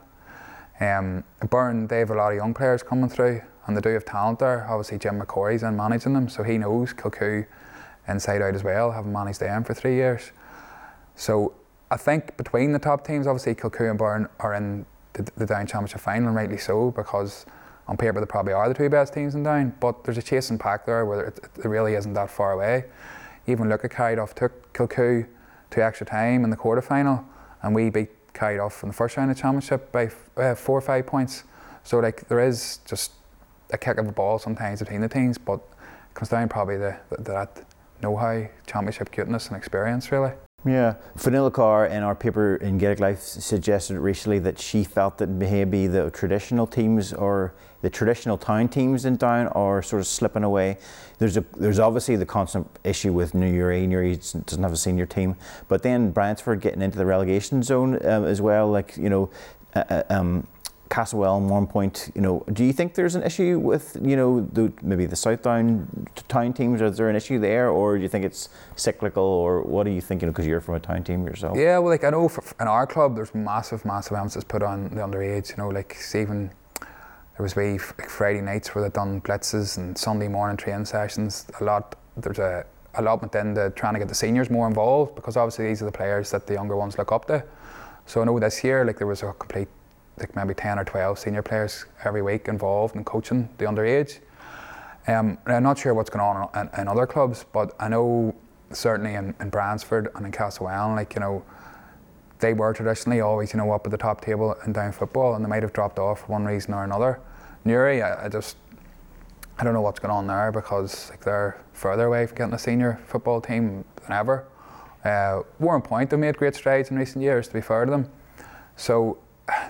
Um, 0.79 1.23
Burren, 1.49 1.87
they 1.87 1.99
have 1.99 2.11
a 2.11 2.15
lot 2.15 2.31
of 2.31 2.37
young 2.37 2.53
players 2.53 2.83
coming 2.83 3.09
through, 3.09 3.41
and 3.65 3.75
they 3.75 3.81
do 3.81 3.89
have 3.89 4.05
talent 4.05 4.39
there. 4.39 4.65
Obviously, 4.69 4.99
Jim 4.99 5.19
McCorry's 5.19 5.63
in 5.63 5.75
managing 5.75 6.13
them, 6.13 6.29
so 6.29 6.43
he 6.43 6.57
knows 6.57 6.93
Kilcoo 6.93 7.45
inside 8.07 8.41
out 8.41 8.55
as 8.55 8.63
well, 8.63 8.91
having 8.91 9.11
managed 9.11 9.39
them 9.39 9.63
for 9.63 9.73
three 9.73 9.95
years. 9.95 10.31
So 11.15 11.53
I 11.89 11.97
think 11.97 12.35
between 12.35 12.73
the 12.73 12.79
top 12.79 13.07
teams, 13.07 13.27
obviously 13.27 13.55
Kilcoo 13.55 13.89
and 13.89 13.97
Burren 13.97 14.27
are 14.39 14.53
in 14.53 14.85
the, 15.13 15.29
the 15.37 15.45
Down 15.45 15.65
Championship 15.65 16.01
final, 16.01 16.27
and 16.27 16.35
rightly 16.35 16.57
so, 16.57 16.91
because 16.91 17.45
on 17.87 17.95
paper 17.95 18.19
they 18.19 18.25
probably 18.25 18.53
are 18.53 18.67
the 18.67 18.73
two 18.73 18.89
best 18.89 19.13
teams 19.13 19.35
in 19.35 19.43
Down. 19.43 19.73
But 19.79 20.03
there's 20.03 20.17
a 20.17 20.21
chasing 20.21 20.57
pack 20.57 20.85
there 20.85 21.05
where 21.05 21.25
it, 21.25 21.39
it 21.57 21.65
really 21.65 21.93
isn't 21.95 22.13
that 22.13 22.29
far 22.29 22.51
away. 22.51 22.85
Even 23.47 23.69
Luca 23.69 23.87
Carryduff 23.87 24.33
took 24.33 24.73
Kilcoo 24.73 25.25
to 25.71 25.83
extra 25.83 26.05
time 26.05 26.43
in 26.43 26.49
the 26.49 26.57
quarter 26.57 26.81
final, 26.81 27.23
and 27.61 27.73
we 27.73 27.89
beat 27.89 28.09
Carryduff 28.33 28.83
in 28.83 28.89
the 28.89 28.93
first 28.93 29.15
round 29.15 29.31
of 29.31 29.37
championship 29.37 29.91
by 29.91 30.11
uh, 30.35 30.55
four 30.55 30.77
or 30.77 30.81
five 30.81 31.07
points. 31.07 31.45
So 31.83 31.99
like 31.99 32.27
there 32.27 32.45
is 32.45 32.79
just 32.85 33.13
a 33.71 33.77
kick 33.77 33.97
of 33.97 34.07
a 34.07 34.11
ball 34.11 34.39
sometimes 34.39 34.79
between 34.79 34.99
the 34.99 35.09
teams, 35.09 35.37
but 35.37 35.61
it 36.09 36.13
comes 36.13 36.29
down 36.29 36.49
probably 36.49 36.77
to, 36.77 36.99
to 37.15 37.21
that 37.23 37.63
know-how, 38.01 38.45
championship 38.65 39.11
cuteness 39.11 39.47
and 39.47 39.55
experience 39.55 40.11
really. 40.11 40.31
Yeah, 40.67 40.95
Fionnuala 41.15 41.53
Carr 41.53 41.85
in 41.85 42.03
our 42.03 42.13
paper 42.13 42.57
in 42.57 42.77
Gaelic 42.77 42.99
Life 42.99 43.21
suggested 43.21 43.99
recently 43.99 44.39
that 44.39 44.59
she 44.59 44.83
felt 44.83 45.17
that 45.19 45.27
maybe 45.27 45.87
the 45.87 46.09
traditional 46.11 46.67
teams 46.67 47.13
or 47.13 47.53
the 47.81 47.89
traditional 47.89 48.37
town 48.37 48.67
teams 48.67 49.05
in 49.05 49.15
Down 49.15 49.47
are 49.49 49.81
sort 49.81 50.01
of 50.01 50.07
slipping 50.07 50.43
away. 50.43 50.77
There's 51.19 51.37
a 51.37 51.45
there's 51.55 51.79
obviously 51.79 52.17
the 52.17 52.25
constant 52.25 52.67
issue 52.83 53.13
with 53.13 53.33
New 53.33 53.49
Newry. 53.49 53.87
Newry 53.87 54.15
doesn't 54.17 54.63
have 54.63 54.73
a 54.73 54.77
senior 54.77 55.05
team, 55.05 55.37
but 55.69 55.83
then 55.83 56.11
Bryansford 56.11 56.59
getting 56.59 56.81
into 56.81 56.97
the 56.97 57.05
relegation 57.05 57.63
zone 57.63 57.95
um, 58.05 58.25
as 58.25 58.41
well. 58.41 58.67
Like 58.67 58.97
you 58.97 59.09
know, 59.09 59.29
uh, 59.73 59.83
uh 59.89 60.03
um, 60.09 60.47
Castlewellan 60.89 61.41
and 61.41 61.49
one 61.49 61.67
point, 61.67 62.11
you 62.15 62.21
know, 62.21 62.43
do 62.53 62.63
you 62.63 62.73
think 62.73 62.93
there's 62.93 63.15
an 63.15 63.23
issue 63.23 63.59
with, 63.59 63.97
you 64.01 64.15
know, 64.15 64.41
the, 64.41 64.71
maybe 64.81 65.05
the 65.05 65.15
Southdown 65.15 66.07
town 66.27 66.53
teams? 66.53 66.81
Is 66.81 66.97
there 66.97 67.09
an 67.09 67.15
issue 67.15 67.39
there, 67.39 67.69
or 67.69 67.97
do 67.97 68.03
you 68.03 68.09
think 68.09 68.25
it's 68.25 68.49
cyclical, 68.75 69.23
or 69.23 69.61
what 69.61 69.85
are 69.87 69.91
you 69.91 70.01
thinking? 70.01 70.29
Because 70.29 70.45
you're 70.45 70.61
from 70.61 70.75
a 70.75 70.79
town 70.79 71.03
team 71.03 71.25
yourself. 71.25 71.57
Yeah, 71.57 71.79
well, 71.79 71.91
like 71.91 72.03
I 72.03 72.09
know 72.09 72.29
for, 72.29 72.43
in 72.59 72.67
our 72.67 72.87
club, 72.87 73.15
there's 73.15 73.33
massive, 73.35 73.85
massive 73.85 74.17
emphasis 74.17 74.43
put 74.43 74.63
on 74.63 74.89
the 74.89 75.01
underage. 75.01 75.49
You 75.49 75.57
know, 75.57 75.69
like 75.69 75.97
even 76.15 76.51
there 76.79 77.43
was 77.43 77.55
wee 77.55 77.79
like 77.99 78.09
Friday 78.09 78.41
nights 78.41 78.73
where 78.73 78.83
they 78.83 78.89
done 78.89 79.21
blitzes 79.21 79.77
and 79.77 79.97
Sunday 79.97 80.27
morning 80.27 80.57
training 80.57 80.85
sessions. 80.85 81.45
A 81.59 81.63
lot. 81.63 81.95
There's 82.15 82.39
a 82.39 82.65
allotment 82.95 83.35
into 83.35 83.69
trying 83.75 83.93
to 83.93 83.99
get 83.99 84.07
the 84.07 84.15
seniors 84.15 84.49
more 84.49 84.67
involved 84.67 85.15
because 85.15 85.37
obviously 85.37 85.67
these 85.67 85.81
are 85.81 85.85
the 85.85 85.91
players 85.91 86.31
that 86.31 86.47
the 86.47 86.53
younger 86.53 86.75
ones 86.75 86.97
look 86.97 87.11
up 87.11 87.25
to. 87.25 87.43
So 88.07 88.21
I 88.21 88.25
know 88.25 88.39
this 88.39 88.63
year, 88.63 88.85
like 88.85 88.97
there 88.97 89.05
was 89.05 89.21
a 89.21 89.33
complete 89.33 89.67
like 90.19 90.35
maybe 90.35 90.53
10 90.53 90.79
or 90.79 90.83
12 90.83 91.19
senior 91.19 91.41
players 91.41 91.85
every 92.03 92.21
week 92.21 92.47
involved 92.47 92.95
in 92.95 93.03
coaching 93.03 93.49
the 93.57 93.65
underage. 93.65 94.19
Um, 95.07 95.37
I'm 95.45 95.63
not 95.63 95.77
sure 95.77 95.93
what's 95.93 96.09
going 96.09 96.21
on 96.21 96.49
in, 96.53 96.81
in, 96.81 96.87
other 96.87 97.07
clubs, 97.07 97.45
but 97.53 97.73
I 97.79 97.87
know 97.87 98.35
certainly 98.71 99.13
in, 99.13 99.33
in 99.39 99.49
Bryansford 99.49 100.09
and 100.15 100.25
in 100.25 100.31
Castlewellan, 100.31 100.95
like, 100.95 101.13
you 101.15 101.21
know, 101.21 101.43
they 102.39 102.53
were 102.53 102.73
traditionally 102.73 103.21
always, 103.21 103.53
you 103.53 103.57
know, 103.57 103.71
up 103.71 103.85
at 103.85 103.91
the 103.91 103.97
top 103.97 104.21
table 104.21 104.55
in 104.65 104.73
down 104.73 104.91
football 104.91 105.35
and 105.35 105.45
they 105.45 105.49
might 105.49 105.63
have 105.63 105.73
dropped 105.73 105.97
off 105.97 106.21
for 106.21 106.33
one 106.33 106.45
reason 106.45 106.73
or 106.73 106.83
another. 106.83 107.19
Newry, 107.63 108.01
I, 108.01 108.25
I 108.25 108.29
just, 108.29 108.57
I 109.57 109.63
don't 109.63 109.73
know 109.73 109.81
what's 109.81 109.99
going 109.99 110.11
on 110.11 110.27
there 110.27 110.51
because 110.51 111.09
like, 111.09 111.23
they're 111.23 111.59
further 111.73 112.05
away 112.05 112.27
from 112.27 112.37
getting 112.37 112.53
a 112.53 112.59
senior 112.59 112.99
football 113.05 113.39
team 113.39 113.85
than 114.03 114.11
ever. 114.11 114.45
Uh, 115.03 115.43
Warrenpoint 115.61 116.11
have 116.11 116.19
made 116.19 116.37
great 116.37 116.53
strides 116.53 116.91
in 116.91 116.97
recent 116.97 117.23
years, 117.23 117.47
to 117.47 117.53
be 117.53 117.61
fair 117.61 117.85
to 117.85 117.91
them. 117.91 118.09
So 118.75 119.17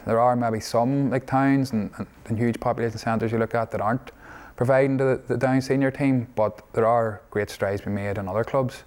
there 0.06 0.20
are 0.20 0.36
maybe 0.36 0.60
some 0.60 1.10
like 1.10 1.26
towns 1.26 1.72
and, 1.72 1.92
and, 1.98 2.08
and 2.26 2.38
huge 2.38 2.60
population 2.60 2.98
centres 2.98 3.32
you 3.32 3.38
look 3.38 3.56
at 3.56 3.72
that 3.72 3.82
aren't 3.82 4.12
providing 4.56 4.98
to 4.98 5.04
the, 5.04 5.22
the 5.28 5.38
down 5.38 5.62
senior 5.62 5.92
team, 5.92 6.28
but 6.36 6.62
there 6.74 6.86
are 6.86 7.22
great 7.30 7.50
strides 7.50 7.82
being 7.82 7.96
made 7.96 8.18
in 8.18 8.28
other 8.28 8.44
clubs. 8.44 8.84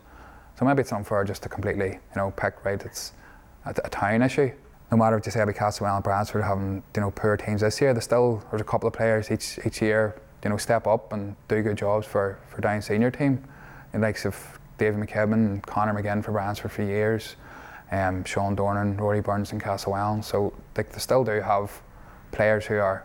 So 0.58 0.64
maybe 0.64 0.80
it's 0.80 0.92
unfair 0.92 1.24
just 1.24 1.42
to 1.44 1.48
completely, 1.48 1.88
you 1.90 2.16
know, 2.16 2.32
pick 2.32 2.64
right. 2.64 2.84
It's 2.84 3.12
a, 3.64 3.74
a 3.84 3.88
town 3.88 4.22
issue. 4.22 4.52
No 4.90 4.96
matter 4.96 5.16
what 5.16 5.24
you 5.24 5.32
say 5.32 5.40
about 5.40 5.54
Castlewellan 5.54 5.96
and 5.96 6.04
Bryansford 6.04 6.42
having, 6.42 6.82
you 6.96 7.00
know, 7.00 7.12
poor 7.12 7.36
teams 7.36 7.60
this 7.60 7.80
year, 7.80 7.94
there's 7.94 8.04
still 8.04 8.42
there's 8.50 8.60
a 8.60 8.64
couple 8.64 8.88
of 8.88 8.92
players 8.92 9.30
each 9.30 9.58
each 9.64 9.80
year, 9.80 10.20
you 10.42 10.50
know, 10.50 10.56
step 10.56 10.86
up 10.88 11.12
and 11.12 11.36
do 11.46 11.62
good 11.62 11.78
jobs 11.78 12.06
for 12.06 12.38
for 12.48 12.60
down 12.60 12.82
senior 12.82 13.10
team. 13.10 13.44
The 13.92 14.00
likes 14.00 14.24
of 14.24 14.58
David 14.78 15.00
McKibben, 15.00 15.34
and 15.34 15.62
Conor 15.62 15.94
McGinn 15.94 16.24
for 16.24 16.32
Bryansford 16.32 16.72
for 16.72 16.82
years, 16.82 17.36
um, 17.90 18.24
Sean 18.24 18.56
Dornan, 18.56 18.98
Rory 18.98 19.20
Burns 19.20 19.52
and 19.52 19.62
Castlewellan. 19.62 20.22
So 20.24 20.52
like, 20.76 20.92
they 20.92 20.98
still 20.98 21.24
do 21.24 21.40
have 21.40 21.82
players 22.32 22.66
who 22.66 22.76
are 22.76 23.04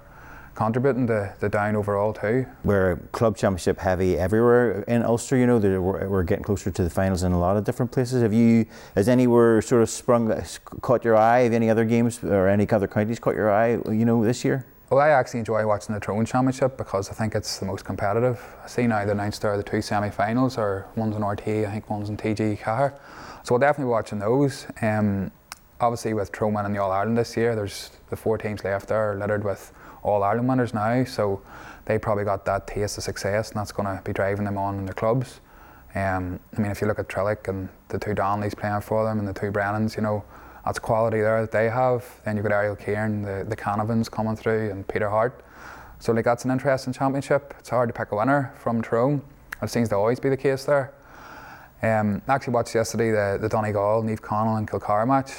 contributing 0.55 1.05
to 1.07 1.35
the 1.39 1.49
down 1.49 1.75
overall 1.75 2.13
too. 2.13 2.45
We're 2.63 2.95
club 3.11 3.35
championship 3.35 3.77
heavy 3.79 4.17
everywhere 4.17 4.83
in 4.83 5.03
Ulster. 5.03 5.35
You 5.35 5.47
know, 5.47 5.57
we're, 5.57 6.07
we're 6.07 6.23
getting 6.23 6.45
closer 6.45 6.71
to 6.71 6.83
the 6.83 6.89
finals 6.89 7.23
in 7.23 7.33
a 7.33 7.39
lot 7.39 7.57
of 7.57 7.63
different 7.65 7.91
places. 7.91 8.21
Have 8.21 8.33
you, 8.33 8.65
has 8.95 9.09
anywhere 9.09 9.61
sort 9.61 9.81
of 9.81 9.89
sprung, 9.89 10.33
caught 10.81 11.03
your 11.03 11.17
eye? 11.17 11.41
Have 11.41 11.53
any 11.53 11.69
other 11.69 11.83
games 11.83 12.23
or 12.23 12.47
any 12.47 12.69
other 12.69 12.87
counties 12.87 13.19
caught 13.19 13.35
your 13.35 13.51
eye? 13.51 13.79
You 13.87 14.05
know, 14.05 14.23
this 14.23 14.45
year? 14.45 14.65
Well, 14.91 14.99
I 14.99 15.09
actually 15.09 15.39
enjoy 15.39 15.65
watching 15.65 15.95
the 15.95 15.99
Tyrone 15.99 16.25
Championship 16.25 16.77
because 16.77 17.09
I 17.09 17.13
think 17.13 17.33
it's 17.33 17.57
the 17.57 17.65
most 17.65 17.83
competitive. 17.83 18.39
I 18.63 18.67
see 18.67 18.85
now 18.85 19.03
the 19.03 19.13
announced 19.13 19.43
are 19.43 19.57
the 19.57 19.63
two 19.63 19.81
semi-finals, 19.81 20.59
or 20.59 20.85
one's 20.95 21.15
in 21.15 21.25
RT, 21.25 21.47
I 21.47 21.71
think 21.71 21.89
one's 21.89 22.09
in 22.09 22.17
TG 22.17 22.59
Ceathair. 22.59 22.93
So 23.41 23.55
I'll 23.55 23.59
definitely 23.59 23.89
be 23.89 23.93
watching 23.93 24.19
those. 24.19 24.67
Um, 24.83 25.31
obviously, 25.81 26.13
with 26.13 26.31
Tyrone 26.31 26.63
in 26.67 26.73
the 26.73 26.79
All 26.79 26.91
Ireland 26.91 27.17
this 27.17 27.35
year, 27.35 27.55
there's 27.55 27.89
the 28.11 28.15
four 28.15 28.37
teams 28.37 28.63
left 28.63 28.89
there 28.89 29.15
littered 29.15 29.43
with 29.43 29.73
all 30.03 30.21
Ireland 30.21 30.47
winners 30.47 30.71
now, 30.71 31.03
so 31.03 31.41
they 31.85 31.97
probably 31.97 32.23
got 32.23 32.45
that 32.45 32.67
taste 32.67 32.99
of 32.99 33.03
success, 33.03 33.49
and 33.49 33.59
that's 33.59 33.71
going 33.71 33.87
to 33.87 34.03
be 34.03 34.13
driving 34.13 34.45
them 34.45 34.59
on 34.59 34.77
in 34.77 34.85
their 34.85 34.93
clubs. 34.93 35.39
Um, 35.95 36.39
I 36.55 36.61
mean, 36.61 36.69
if 36.69 36.79
you 36.79 36.85
look 36.85 36.99
at 36.99 37.07
Trillick 37.07 37.47
and 37.47 37.69
the 37.87 37.97
two 37.97 38.13
Donnellys 38.13 38.55
playing 38.55 38.81
for 38.81 39.03
them, 39.03 39.17
and 39.17 39.27
the 39.27 39.33
two 39.33 39.49
Brennans, 39.51 39.95
you 39.95 40.03
know, 40.03 40.23
that's 40.65 40.79
quality 40.79 41.21
there 41.21 41.41
that 41.41 41.51
they 41.51 41.69
have. 41.69 42.03
Then 42.25 42.35
you've 42.35 42.45
got 42.45 42.53
Errigal 42.53 42.79
Ciarán, 42.79 43.23
the, 43.23 43.47
the 43.47 43.55
Canavans 43.55 44.09
coming 44.09 44.35
through, 44.35 44.71
and 44.71 44.87
Peter 44.87 45.09
Hart. 45.09 45.43
So, 45.99 46.11
like, 46.11 46.25
that's 46.25 46.43
an 46.43 46.51
interesting 46.51 46.91
championship. 46.91 47.53
It's 47.59 47.69
hard 47.69 47.89
to 47.89 47.93
pick 47.93 48.11
a 48.11 48.15
winner 48.15 48.53
from 48.57 48.81
Tyrone. 48.81 49.21
It 49.61 49.69
seems 49.69 49.89
to 49.89 49.95
always 49.95 50.19
be 50.19 50.29
the 50.29 50.37
case 50.37 50.65
there. 50.65 50.91
Um, 51.81 52.21
I 52.27 52.33
actually 52.33 52.53
watched 52.53 52.73
yesterday 52.73 53.11
the, 53.11 53.37
the 53.39 53.47
Donegal, 53.47 54.03
Naomh 54.03 54.19
Conaill 54.19 54.57
and 54.57 54.69
Kilcar 54.69 55.07
match. 55.07 55.31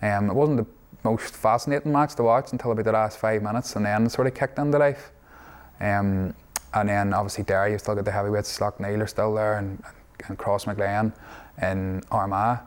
Um, 0.00 0.30
it 0.30 0.34
wasn't 0.34 0.58
the 0.58 0.66
most 1.04 1.34
fascinating 1.34 1.92
match 1.92 2.14
to 2.16 2.22
watch 2.22 2.52
until 2.52 2.72
about 2.72 2.84
the 2.84 2.92
last 2.92 3.18
five 3.18 3.42
minutes, 3.42 3.76
and 3.76 3.84
then 3.84 4.08
sort 4.08 4.26
of 4.26 4.34
kicked 4.34 4.58
into 4.58 4.78
life. 4.78 5.12
Um, 5.80 6.34
and 6.74 6.88
then 6.88 7.12
obviously 7.12 7.44
Derry, 7.44 7.72
you've 7.72 7.80
still 7.80 7.94
got 7.94 8.04
the 8.04 8.10
heavyweights, 8.10 8.58
Slaughtneil 8.58 9.02
are 9.02 9.06
still 9.06 9.34
there, 9.34 9.58
and, 9.58 9.82
and 10.28 10.38
Crossmaglen 10.38 11.12
and 11.58 12.04
Armagh. 12.10 12.60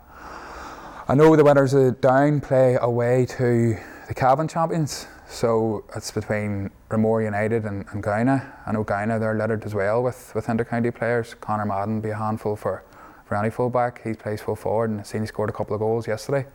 I 1.07 1.13
know 1.13 1.35
the 1.35 1.43
winners 1.43 1.75
of 1.75 2.01
Down 2.01 2.41
play 2.41 2.79
away 2.81 3.27
to 3.27 3.77
the 4.07 4.13
Cavan 4.15 4.47
champions, 4.47 5.05
so 5.29 5.83
it's 5.95 6.09
between 6.09 6.71
Ramor 6.89 7.23
United 7.23 7.63
and, 7.65 7.85
and 7.91 8.01
Gowna. 8.01 8.51
I 8.65 8.71
know 8.71 8.83
Gowna, 8.83 9.19
they're 9.19 9.35
littered 9.35 9.65
as 9.65 9.75
well 9.75 10.01
with, 10.01 10.33
with 10.33 10.49
inter-county 10.49 10.89
players. 10.89 11.35
Connor 11.35 11.67
Madden 11.67 12.01
be 12.01 12.09
a 12.09 12.15
handful 12.15 12.55
for, 12.55 12.83
for 13.25 13.35
any 13.35 13.51
fullback. 13.51 14.03
He 14.03 14.13
plays 14.15 14.41
full 14.41 14.55
forward 14.55 14.89
and 14.89 14.99
I 14.99 15.03
seen 15.03 15.21
he 15.21 15.27
scored 15.27 15.51
a 15.51 15.53
couple 15.53 15.75
of 15.75 15.79
goals 15.79 16.07
yesterday. 16.07 16.47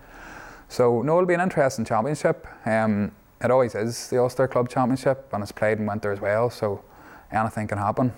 So 0.68 1.00
no, 1.02 1.12
it'll 1.12 1.28
be 1.28 1.34
an 1.34 1.40
interesting 1.40 1.84
championship. 1.84 2.44
Um, 2.66 3.12
it 3.40 3.52
always 3.52 3.76
is 3.76 4.08
the 4.10 4.18
Ulster 4.18 4.48
Club 4.48 4.68
Championship, 4.68 5.28
and 5.32 5.44
it's 5.44 5.52
played 5.52 5.78
in 5.78 5.86
winter 5.86 6.10
as 6.10 6.20
well. 6.20 6.50
So 6.50 6.82
anything 7.30 7.68
can 7.68 7.78
happen. 7.78 8.12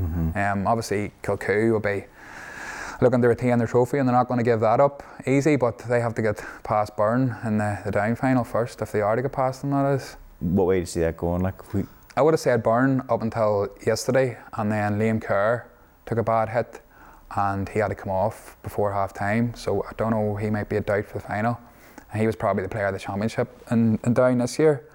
Mm-hmm. 0.00 0.38
Um, 0.38 0.66
obviously, 0.68 1.10
Kilcoo 1.24 1.72
will 1.72 1.80
be 1.80 2.04
looking 3.02 3.20
to 3.22 3.28
retain 3.28 3.58
their 3.58 3.66
trophy, 3.66 3.98
and 3.98 4.08
they're 4.08 4.16
not 4.16 4.28
going 4.28 4.38
to 4.38 4.44
give 4.44 4.60
that 4.60 4.80
up 4.80 5.02
easy. 5.26 5.56
But 5.56 5.78
they 5.78 6.00
have 6.00 6.14
to 6.14 6.22
get 6.22 6.42
past 6.62 6.96
Burren 6.96 7.36
in 7.44 7.58
the, 7.58 7.78
the 7.84 7.90
down 7.90 8.16
final 8.16 8.44
first, 8.44 8.80
if 8.80 8.92
they 8.92 9.00
are 9.00 9.16
to 9.16 9.22
get 9.22 9.32
past 9.32 9.60
them. 9.60 9.70
That 9.70 9.94
is. 9.94 10.16
What 10.40 10.66
way 10.66 10.76
do 10.76 10.80
you 10.80 10.86
see 10.86 11.00
that 11.00 11.16
going? 11.16 11.42
Like, 11.42 11.74
we... 11.74 11.84
I 12.16 12.22
would 12.22 12.34
have 12.34 12.40
said 12.40 12.62
Burren 12.62 13.02
up 13.08 13.22
until 13.22 13.68
yesterday, 13.86 14.38
and 14.54 14.70
then 14.70 14.98
Liam 14.98 15.20
Kerr 15.20 15.66
took 16.06 16.18
a 16.18 16.22
bad 16.22 16.48
hit, 16.48 16.80
and 17.36 17.68
he 17.68 17.78
had 17.78 17.88
to 17.88 17.94
come 17.94 18.10
off 18.10 18.56
before 18.62 18.92
half 18.92 19.12
time. 19.12 19.54
So 19.54 19.82
I 19.84 19.92
don't 19.96 20.10
know. 20.10 20.36
He 20.36 20.50
might 20.50 20.68
be 20.68 20.76
a 20.76 20.80
doubt 20.80 21.06
for 21.06 21.18
the 21.18 21.24
final 21.24 21.58
and 22.12 22.20
he 22.20 22.26
was 22.26 22.36
probably 22.36 22.62
the 22.62 22.68
player 22.68 22.86
of 22.86 22.92
the 22.92 23.00
championship 23.00 23.48
in, 23.70 23.98
in 24.04 24.14
Down 24.14 24.38
this 24.38 24.58
year. 24.58 24.86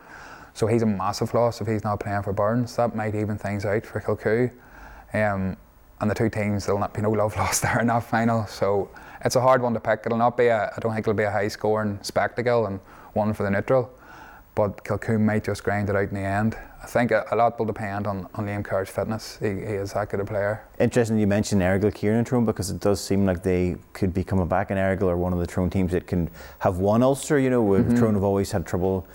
So 0.54 0.68
he's 0.68 0.84
a 0.84 0.88
massive 0.88 1.34
loss 1.34 1.62
if 1.62 1.68
he's 1.68 1.84
not 1.84 2.00
playing 2.00 2.24
for 2.24 2.34
Burns. 2.34 2.76
That 2.76 2.96
might 2.96 3.16
even 3.16 3.38
things 3.38 3.66
out 3.66 3.86
for 3.86 4.00
Kilcoo. 4.00 4.52
Um, 5.14 5.58
and 6.00 6.10
the 6.10 6.16
two 6.16 6.30
teams, 6.30 6.66
there'll 6.66 6.80
not 6.80 6.94
be 6.94 7.02
no 7.02 7.12
love 7.12 7.36
lost 7.38 7.62
there 7.62 7.80
in 7.80 7.88
that 7.88 8.04
final. 8.04 8.46
So 8.48 8.90
it's 9.24 9.36
a 9.36 9.42
hard 9.42 9.62
one 9.62 9.74
to 9.74 9.80
pick. 9.80 10.04
It'll 10.06 10.18
not 10.18 10.38
be 10.38 10.48
a, 10.48 10.72
I 10.76 10.80
don't 10.80 10.94
think 10.94 11.04
it'll 11.04 11.14
be 11.14 11.24
a 11.24 11.32
high 11.32 11.48
scoring 11.48 12.00
spectacle 12.02 12.68
and 12.68 12.80
one 13.14 13.34
for 13.34 13.44
the 13.44 13.52
neutral 13.52 13.92
but 14.58 14.84
Kilcoo 14.84 15.22
might 15.22 15.44
just 15.44 15.64
grind 15.64 15.88
it 15.88 15.96
out 15.96 16.10
in 16.10 16.16
the 16.16 16.20
end. 16.20 16.58
I 16.82 16.88
think 16.88 17.12
a, 17.12 17.28
a 17.32 17.36
lot 17.36 17.60
will 17.60 17.68
depend 17.68 18.08
on, 18.08 18.28
on 18.34 18.48
Liam 18.48 18.66
Kerr's 18.66 18.90
fitness. 18.90 19.38
He, 19.40 19.50
he, 19.50 19.78
is 19.84 19.94
that 19.94 20.10
good 20.10 20.20
a 20.20 20.26
player. 20.26 20.64
Interesting 20.80 21.20
you 21.20 21.28
mentioned 21.28 21.62
Errigal 21.62 21.94
Ciarán 21.94 22.18
and 22.18 22.26
Tyrone 22.26 22.46
because 22.46 22.72
it 22.72 22.80
does 22.80 23.00
seem 23.00 23.24
like 23.24 23.44
they 23.44 23.76
could 23.94 24.16
be 24.16 24.24
coming 24.24 24.48
back 24.48 24.72
in 24.72 24.78
Errigal 24.78 25.04
or 25.04 25.16
one 25.16 25.32
of 25.32 25.38
the 25.38 25.46
Tyrone 25.46 25.70
teams 25.70 25.92
that 25.92 26.08
can 26.08 26.28
have 26.58 26.80
one 26.80 27.04
Ulster. 27.04 27.38
You 27.38 27.52
know, 27.52 27.64
mm-hmm. 27.64 27.98
Tyrone 27.98 28.16
have 28.16 28.24
always 28.24 28.52
had 28.52 28.66
trouble 28.66 29.06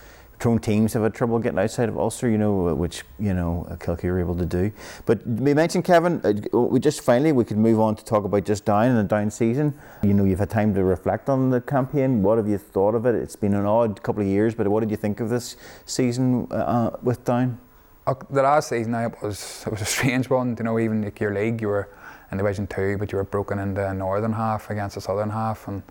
Tyrone 0.42 0.58
teams 0.58 0.92
have 0.94 1.04
had 1.04 1.14
trouble 1.14 1.38
getting 1.38 1.60
outside 1.60 1.88
of 1.88 1.96
Ulster, 1.96 2.28
you 2.28 2.36
know, 2.36 2.74
which 2.74 3.04
you 3.20 3.32
know 3.32 3.64
Kilcoo 3.78 4.06
are 4.06 4.18
able 4.18 4.34
to 4.34 4.44
do. 4.44 4.72
But 5.06 5.24
we 5.24 5.54
mentioned 5.54 5.84
Kevin. 5.84 6.20
Uh, 6.24 6.58
we 6.58 6.80
just 6.80 7.02
finally 7.02 7.30
we 7.30 7.44
could 7.44 7.58
move 7.58 7.78
on 7.78 7.94
to 7.94 8.04
talk 8.04 8.24
about 8.24 8.44
just 8.44 8.64
down 8.64 8.86
and 8.86 8.98
the 8.98 9.04
down 9.04 9.30
season. 9.30 9.72
You 10.02 10.14
know, 10.14 10.24
you've 10.24 10.40
had 10.40 10.50
time 10.50 10.74
to 10.74 10.82
reflect 10.82 11.28
on 11.28 11.50
the 11.50 11.60
campaign. 11.60 12.24
What 12.24 12.38
have 12.38 12.48
you 12.48 12.58
thought 12.58 12.96
of 12.96 13.06
it? 13.06 13.14
It's 13.14 13.36
been 13.36 13.54
an 13.54 13.66
odd 13.66 14.02
couple 14.02 14.20
of 14.20 14.26
years, 14.26 14.52
but 14.52 14.66
what 14.66 14.80
did 14.80 14.90
you 14.90 14.96
think 14.96 15.20
of 15.20 15.28
this 15.28 15.56
season 15.86 16.48
uh, 16.50 16.54
uh 16.54 16.96
with 17.02 17.24
down? 17.24 17.60
Uh, 18.04 18.14
the 18.30 18.42
last 18.42 18.70
season, 18.70 18.94
it 18.94 19.14
was 19.22 19.62
it 19.64 19.70
was 19.70 19.80
a 19.80 19.84
strange 19.96 20.28
one. 20.28 20.56
You 20.58 20.64
know, 20.64 20.76
even 20.80 21.02
like 21.02 21.20
your 21.20 21.32
league, 21.32 21.60
you 21.60 21.68
were 21.68 21.88
in 22.32 22.38
Division 22.38 22.66
Two, 22.66 22.98
but 22.98 23.12
you 23.12 23.18
were 23.18 23.24
broken 23.24 23.60
into 23.60 23.80
the 23.80 23.92
northern 23.92 24.32
half 24.32 24.70
against 24.70 24.96
the 24.96 25.02
southern 25.02 25.30
half, 25.30 25.68
and 25.68 25.84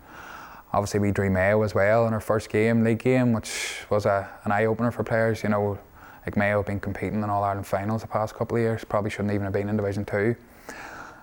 obviously 0.72 1.00
we 1.00 1.10
drew 1.10 1.30
Mayo 1.30 1.62
as 1.62 1.74
well 1.74 2.06
in 2.06 2.14
our 2.14 2.20
first 2.20 2.48
game, 2.48 2.84
league 2.84 2.98
game, 2.98 3.32
which 3.32 3.84
was 3.90 4.06
a, 4.06 4.28
an 4.44 4.52
eye 4.52 4.64
opener 4.64 4.90
for 4.90 5.04
players. 5.04 5.42
You 5.42 5.50
know, 5.50 5.78
like 6.24 6.36
Mayo 6.36 6.58
have 6.58 6.66
been 6.66 6.80
competing 6.80 7.22
in 7.22 7.30
All 7.30 7.42
Ireland 7.42 7.66
finals 7.66 8.02
the 8.02 8.08
past 8.08 8.34
couple 8.34 8.56
of 8.56 8.62
years, 8.62 8.84
probably 8.84 9.10
shouldn't 9.10 9.34
even 9.34 9.44
have 9.44 9.52
been 9.52 9.68
in 9.68 9.76
Division 9.76 10.04
Two. 10.04 10.36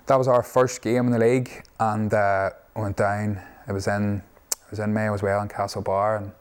That 0.07 0.15
was 0.15 0.27
our 0.27 0.43
first 0.43 0.81
game 0.81 1.05
in 1.05 1.11
the 1.11 1.19
league, 1.19 1.63
and 1.79 2.13
uh, 2.13 2.51
went 2.75 2.97
down. 2.97 3.41
It 3.67 3.73
was 3.73 3.87
in 3.87 4.21
it 4.51 4.71
was 4.71 4.79
in 4.79 4.93
Mayo 4.93 5.13
as 5.13 5.23
well 5.23 5.41
in 5.41 5.47
Castlebar, 5.47 6.17
and 6.17 6.31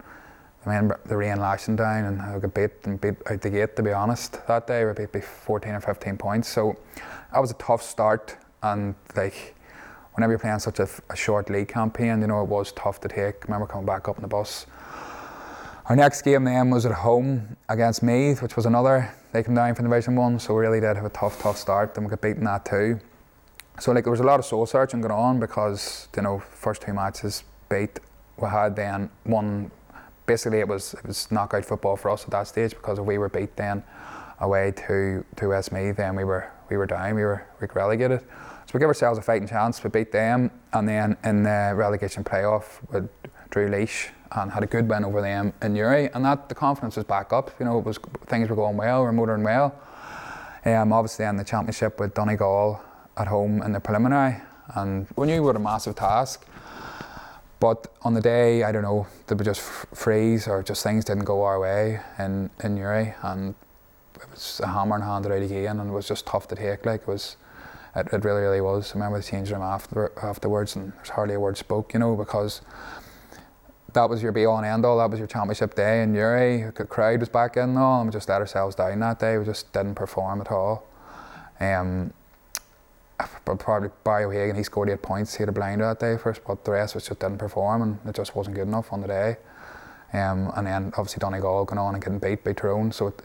the 0.65 0.71
men 0.71 0.93
the 1.07 1.17
rain 1.17 1.39
lashing 1.39 1.77
down, 1.77 2.05
and 2.05 2.21
I 2.21 2.39
got 2.39 2.55
beat 2.55 2.71
and 2.85 3.01
beat 3.01 3.17
out 3.31 3.41
the 3.41 3.51
gate. 3.51 3.77
To 3.77 3.83
be 3.83 3.93
honest, 3.93 4.47
that 4.47 4.67
day 4.67 4.85
we 4.85 4.93
beat 4.93 5.13
by 5.13 5.21
14 5.21 5.73
or 5.73 5.81
15 5.81 6.17
points. 6.17 6.49
So 6.49 6.77
that 7.33 7.41
was 7.41 7.51
a 7.51 7.55
tough 7.55 7.83
start, 7.83 8.37
and 8.63 8.95
like 9.17 9.55
whenever 10.19 10.33
you're 10.33 10.41
playing 10.41 10.59
such 10.59 10.81
a, 10.81 10.89
a, 11.11 11.15
short 11.15 11.49
league 11.49 11.69
campaign, 11.69 12.21
you 12.21 12.27
know, 12.27 12.43
it 12.43 12.49
was 12.49 12.73
tough 12.73 13.01
to 13.01 13.07
take. 13.07 13.37
I 13.37 13.45
remember 13.45 13.69
coming 13.69 13.87
back 13.87 14.09
up 14.09 14.17
in 14.17 14.23
the 14.23 14.29
bus. 14.29 14.67
Our 15.87 15.95
next 15.95 16.23
game 16.23 16.43
then 16.43 16.71
was 16.71 16.85
at 16.85 16.91
home 16.91 17.57
against 17.69 18.03
Meath, 18.03 18.43
which 18.43 18.57
was 18.57 18.67
another, 18.67 19.15
they 19.31 19.45
came 19.45 19.55
down 19.55 19.77
from 19.77 19.85
Division 19.85 20.17
1, 20.17 20.41
so 20.41 20.55
we 20.55 20.63
really 20.63 20.81
did 20.81 20.97
have 20.97 21.05
a 21.05 21.11
tough, 21.11 21.41
tough 21.41 21.57
start, 21.57 21.97
and 21.97 22.05
we 22.05 22.11
got 22.11 22.21
beaten 22.21 22.43
that 22.43 22.65
too. 22.65 22.99
So 23.79 23.93
like 23.93 24.03
there 24.03 24.11
was 24.11 24.19
a 24.19 24.25
lot 24.25 24.41
of 24.41 24.45
soul 24.45 24.67
searching 24.67 25.01
going 25.03 25.13
on 25.13 25.39
because, 25.39 26.09
you 26.17 26.23
know, 26.23 26.41
first 26.41 26.83
two 26.83 26.93
matches 26.93 27.45
beat, 27.71 28.01
we 28.39 28.49
had 28.49 28.75
then 28.75 29.11
one, 29.23 29.71
basically 30.27 30.59
it 30.59 30.67
was, 30.67 30.95
it 30.95 31.07
was 31.07 31.31
knockout 31.31 31.65
football 31.65 31.97
for 31.97 32.11
us 32.11 32.25
at 32.25 32.31
that 32.31 32.49
stage 32.49 32.71
because 32.71 32.99
if 32.99 33.05
we 33.05 33.19
were 33.19 33.29
beat 33.29 33.55
then 33.55 33.85
away 34.41 34.73
to, 34.87 35.25
to 35.37 35.49
Westmeath, 35.49 35.97
then 35.97 36.15
we 36.15 36.25
were, 36.25 36.51
we 36.71 36.77
were 36.77 36.87
down, 36.87 37.15
we 37.15 37.23
were, 37.23 37.47
we 37.61 37.67
were 37.67 37.73
relegated. 37.75 38.21
So 38.21 38.73
we 38.75 38.81
gave 38.81 38.89
ourselves 38.89 39.19
a 39.19 39.23
fighting 39.23 39.49
chance. 39.49 39.83
We 39.83 39.89
beat 39.89 40.13
them, 40.13 40.51
and 40.75 40.87
then 40.87 41.17
in 41.25 41.43
the 41.43 41.73
relegation 41.75 42.23
playoff, 42.23 42.81
we 42.93 43.09
drew 43.51 43.69
Laois 43.69 44.11
and 44.33 44.53
had 44.53 44.63
a 44.63 44.67
good 44.67 44.87
win 44.89 45.05
over 45.05 45.23
them 45.23 45.55
in 45.63 45.73
Newry, 45.73 46.11
and 46.13 46.25
that 46.25 46.51
the 46.51 46.55
confidence 46.55 46.97
was 46.97 47.07
back 47.07 47.33
up. 47.33 47.51
You 47.59 47.65
know, 47.65 47.79
it 47.79 47.85
was 47.85 47.99
things 48.27 48.51
were 48.51 48.57
going 48.57 48.77
well, 48.77 49.01
we 49.01 49.07
were 49.07 49.13
motoring 49.13 49.43
well. 49.43 49.75
Um, 50.67 50.93
obviously, 50.93 51.25
in 51.25 51.37
the 51.37 51.45
championship 51.45 51.99
with 51.99 52.13
Donegal 52.13 52.81
at 53.17 53.27
home 53.27 53.63
in 53.63 53.73
the 53.73 53.81
preliminary, 53.81 54.37
and 54.75 55.07
we 55.17 55.29
knew 55.29 55.43
we 55.43 55.47
had 55.47 55.57
a 55.57 55.61
massive 55.61 55.95
task. 55.97 56.45
But 57.61 57.91
on 58.03 58.15
the 58.15 58.21
day, 58.21 58.63
I 58.63 58.71
don't 58.71 58.83
know, 58.83 59.07
there 59.27 59.37
was 59.37 59.47
just 59.47 59.61
freeze 59.61 60.47
or 60.47 60.63
just 60.63 60.83
things 60.83 61.05
didn't 61.05 61.25
go 61.25 61.43
our 61.43 61.59
way 61.59 62.01
in, 62.19 62.51
in 62.63 62.75
Newry, 62.75 63.15
and 63.23 63.55
it 64.23 64.31
was 64.31 64.61
a 64.63 64.67
hammer 64.67 64.97
and 64.97 65.05
handed 65.05 65.33
out 65.33 65.43
again, 65.43 65.81
and 65.81 65.91
it 65.91 65.93
was 65.93 66.09
just 66.09 66.27
tough 66.27 66.49
to 66.49 66.57
take. 66.57 66.85
Like 66.87 67.03
it 67.03 67.09
was, 67.09 67.37
it, 67.95 68.09
it 68.13 68.25
really, 68.25 68.43
really 68.43 68.61
was. 68.61 68.93
I 68.93 68.95
remember 68.95 69.19
the 69.19 69.25
changing 69.25 69.55
room 69.55 69.65
after, 69.65 70.13
afterwards, 70.23 70.77
and 70.77 70.93
there's 70.95 71.11
hardly 71.11 71.35
a 71.35 71.41
word 71.41 71.57
spoke, 71.57 71.93
you 71.95 72.01
know, 72.01 72.17
because 72.17 72.61
that 73.93 74.09
was 74.09 74.23
your 74.23 74.33
be 74.33 74.45
all 74.45 74.59
and 74.59 74.67
end 74.67 74.85
all. 74.85 74.99
That 74.99 75.11
was 75.11 75.19
your 75.19 75.29
championship 75.29 75.75
day 75.75 76.03
in 76.03 76.13
Newry. 76.13 76.71
The 76.77 76.85
crowd 76.85 77.21
was 77.21 77.29
back 77.29 77.57
in 77.57 77.71
and 77.71 77.79
all, 77.79 78.01
and 78.01 78.09
we 78.09 78.13
just 78.13 78.29
let 78.29 78.41
ourselves 78.41 78.75
down 78.75 79.01
that 79.01 79.19
day. 79.19 79.39
We 79.39 79.45
just 79.45 79.73
didn't 79.73 79.95
perform 79.95 80.41
at 80.41 80.51
all. 80.51 80.87
Um, 81.61 82.13
but 83.45 83.59
probably 83.59 83.91
Barry 84.05 84.25
O'Hagan, 84.25 84.57
he 84.57 84.63
scored 84.63 84.91
eight 84.91 85.03
points. 85.03 85.35
He 85.35 85.43
had 85.43 85.49
a 85.49 85.53
blinder 85.53 85.85
that 85.85 85.99
day 85.99 86.17
first, 86.17 86.43
but 86.47 86.65
the 86.65 86.73
rest 86.73 86.95
was 86.95 87.09
just 87.09 87.21
didn't 87.21 87.39
perform 87.39 87.83
and 87.83 87.99
it 88.07 88.15
just 88.15 88.37
wasn't 88.37 88.55
good 88.55 88.69
enough 88.69 88.93
on 88.93 89.01
the 89.01 89.09
day. 89.09 89.37
Um, 90.13 90.53
and 90.57 90.67
then 90.67 90.93
obviously 90.97 91.19
Donegal 91.19 91.65
going 91.65 91.79
on 91.79 91.95
and 91.95 92.03
getting 92.03 92.19
beat 92.19 92.45
by 92.45 92.53
Tyrone. 92.53 92.93
So 92.93 93.09
it, 93.09 93.23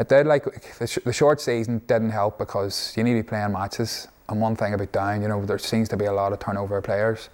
it 0.00 0.08
did 0.08 0.26
like 0.26 0.44
the, 0.78 0.86
sh- 0.86 0.98
the 1.04 1.12
short 1.12 1.40
season 1.40 1.82
didn't 1.86 2.10
help 2.10 2.38
because 2.38 2.94
you 2.96 3.04
need 3.04 3.14
to 3.14 3.22
be 3.22 3.28
playing 3.28 3.52
matches. 3.52 4.08
And 4.28 4.40
one 4.40 4.56
thing 4.56 4.72
about 4.74 4.92
Down, 4.92 5.22
you 5.22 5.28
know, 5.28 5.44
there 5.44 5.58
seems 5.58 5.88
to 5.90 5.96
be 5.96 6.06
a 6.06 6.12
lot 6.12 6.32
of 6.32 6.38
turnover 6.38 6.78
of 6.78 6.84
players. 6.84 7.28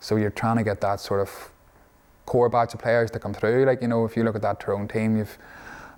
So 0.00 0.16
you're 0.16 0.30
trying 0.30 0.56
to 0.56 0.64
get 0.64 0.80
that 0.80 1.00
sort 1.00 1.20
of 1.20 1.50
core 2.26 2.48
batch 2.48 2.74
of 2.74 2.80
players 2.80 3.10
to 3.12 3.18
come 3.18 3.34
through. 3.34 3.64
Like, 3.64 3.82
you 3.82 3.88
know, 3.88 4.04
if 4.04 4.16
you 4.16 4.24
look 4.24 4.34
at 4.34 4.42
that 4.42 4.58
Tyrone 4.58 4.88
team, 4.88 5.16
you've 5.16 5.38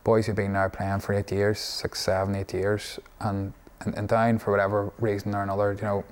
boys 0.04 0.26
who've 0.26 0.36
been 0.36 0.52
there 0.52 0.68
playing 0.68 1.00
for 1.00 1.14
eight 1.14 1.30
years, 1.30 1.58
six, 1.60 2.00
seven, 2.00 2.34
eight 2.34 2.52
years, 2.52 2.98
and, 3.20 3.52
and, 3.80 3.96
and 3.96 4.08
Down 4.08 4.38
for 4.38 4.50
whatever 4.50 4.92
reason 4.98 5.34
or 5.34 5.42
another, 5.42 5.72
you 5.72 5.82
know, 5.82 6.04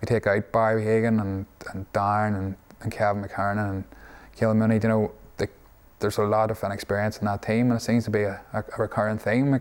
you 0.00 0.06
take 0.06 0.26
out 0.26 0.50
Barry 0.52 0.84
Hagan 0.84 1.20
and, 1.20 1.46
and 1.72 1.92
Darren 1.92 2.36
and, 2.36 2.56
and 2.80 2.90
Kevin 2.90 3.22
McKernan 3.22 3.70
and 3.70 3.84
Caolan 4.36 4.56
Mooney, 4.56 4.80
you 4.82 4.88
know, 4.88 5.12
there's 6.00 6.18
a 6.18 6.24
lot 6.24 6.50
of 6.50 6.62
inexperience 6.64 7.18
in 7.18 7.26
that 7.26 7.42
team, 7.42 7.70
and 7.70 7.80
it 7.80 7.82
seems 7.82 8.04
to 8.04 8.10
be 8.10 8.22
a, 8.22 8.40
a, 8.52 8.64
a 8.76 8.82
recurring 8.82 9.18
theme. 9.18 9.60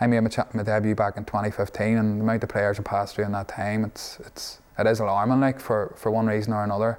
I 0.00 0.06
made 0.06 0.20
my, 0.20 0.30
my, 0.52 0.62
debut 0.62 0.94
back 0.94 1.16
in 1.16 1.24
2015, 1.24 1.96
and 1.96 2.18
the 2.18 2.24
amount 2.24 2.42
of 2.42 2.48
players 2.48 2.76
who 2.76 2.82
passed 2.82 3.14
through 3.14 3.26
in 3.26 3.32
that 3.32 3.48
time, 3.48 3.84
it's 3.84 4.18
it's 4.26 4.60
it 4.78 4.86
is 4.86 5.00
alarming. 5.00 5.40
Like 5.40 5.60
for, 5.60 5.94
for 5.96 6.10
one 6.10 6.26
reason 6.26 6.52
or 6.52 6.64
another, 6.64 6.98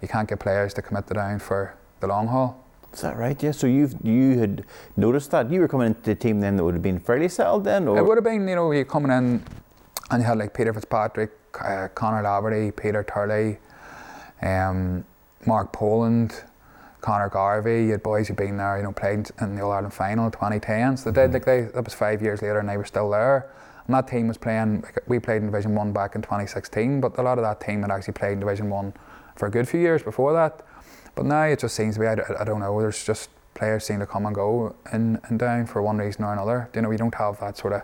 you 0.00 0.08
can't 0.08 0.28
get 0.28 0.40
players 0.40 0.74
to 0.74 0.82
commit 0.82 1.06
the 1.06 1.14
down 1.14 1.38
for 1.38 1.76
the 2.00 2.06
long 2.06 2.28
haul. 2.28 2.64
Is 2.92 3.00
that 3.02 3.16
right? 3.16 3.40
Yeah. 3.42 3.52
So 3.52 3.66
you 3.66 3.88
you 4.02 4.38
had 4.38 4.64
noticed 4.96 5.30
that 5.30 5.50
you 5.50 5.60
were 5.60 5.68
coming 5.68 5.88
into 5.88 6.02
the 6.02 6.14
team 6.14 6.40
then 6.40 6.56
that 6.56 6.64
would 6.64 6.74
have 6.74 6.82
been 6.82 7.00
fairly 7.00 7.28
settled 7.28 7.64
then, 7.64 7.88
or 7.88 7.98
it 7.98 8.04
would 8.04 8.16
have 8.16 8.24
been. 8.24 8.46
You 8.48 8.56
know, 8.56 8.72
you 8.72 8.84
coming 8.84 9.10
in, 9.10 9.42
and 10.10 10.22
you 10.22 10.26
had 10.26 10.38
like 10.38 10.54
Peter 10.54 10.72
Fitzpatrick, 10.72 11.32
uh, 11.60 11.88
Conor 11.94 12.22
Laverty, 12.22 12.74
Peter 12.74 13.02
Turley, 13.02 13.58
um, 14.42 15.04
Mark 15.46 15.72
Poland. 15.72 16.44
Conor 17.02 17.28
Garvey, 17.28 17.84
you 17.84 17.90
had 17.90 18.02
boys 18.02 18.28
who'd 18.28 18.36
been 18.36 18.56
there, 18.56 18.78
you 18.78 18.84
know, 18.84 18.92
played 18.92 19.28
in 19.40 19.56
the 19.56 19.62
All 19.62 19.72
Ireland 19.72 19.92
final 19.92 20.30
2010. 20.30 20.96
So 20.96 21.10
they 21.10 21.20
did 21.20 21.26
mm-hmm. 21.26 21.34
like 21.34 21.44
they 21.44 21.60
that 21.62 21.84
was 21.84 21.92
five 21.92 22.22
years 22.22 22.40
later 22.40 22.60
and 22.60 22.68
they 22.68 22.76
were 22.76 22.84
still 22.84 23.10
there. 23.10 23.52
And 23.86 23.94
that 23.94 24.06
team 24.06 24.28
was 24.28 24.38
playing 24.38 24.84
we 25.08 25.18
played 25.18 25.42
in 25.42 25.46
Division 25.50 25.74
One 25.74 25.92
back 25.92 26.14
in 26.14 26.22
2016, 26.22 27.00
but 27.00 27.18
a 27.18 27.22
lot 27.22 27.38
of 27.38 27.44
that 27.44 27.60
team 27.60 27.82
had 27.82 27.90
actually 27.90 28.14
played 28.14 28.34
in 28.34 28.40
Division 28.40 28.70
One 28.70 28.94
for 29.36 29.46
a 29.46 29.50
good 29.50 29.68
few 29.68 29.80
years 29.80 30.02
before 30.02 30.32
that. 30.32 30.64
But 31.16 31.26
now 31.26 31.42
it 31.42 31.58
just 31.58 31.74
seems 31.74 31.96
to 31.96 32.00
be 32.00 32.06
I, 32.06 32.16
I 32.38 32.44
don't 32.44 32.60
know, 32.60 32.80
there's 32.80 33.04
just 33.04 33.28
players 33.54 33.84
seem 33.84 33.98
to 33.98 34.06
come 34.06 34.24
and 34.24 34.34
go 34.34 34.74
in 34.92 35.20
and 35.24 35.38
down 35.38 35.66
for 35.66 35.82
one 35.82 35.98
reason 35.98 36.24
or 36.24 36.32
another. 36.32 36.70
You 36.74 36.82
know, 36.82 36.88
we 36.88 36.96
don't 36.96 37.14
have 37.16 37.38
that 37.40 37.58
sort 37.58 37.72
of 37.72 37.82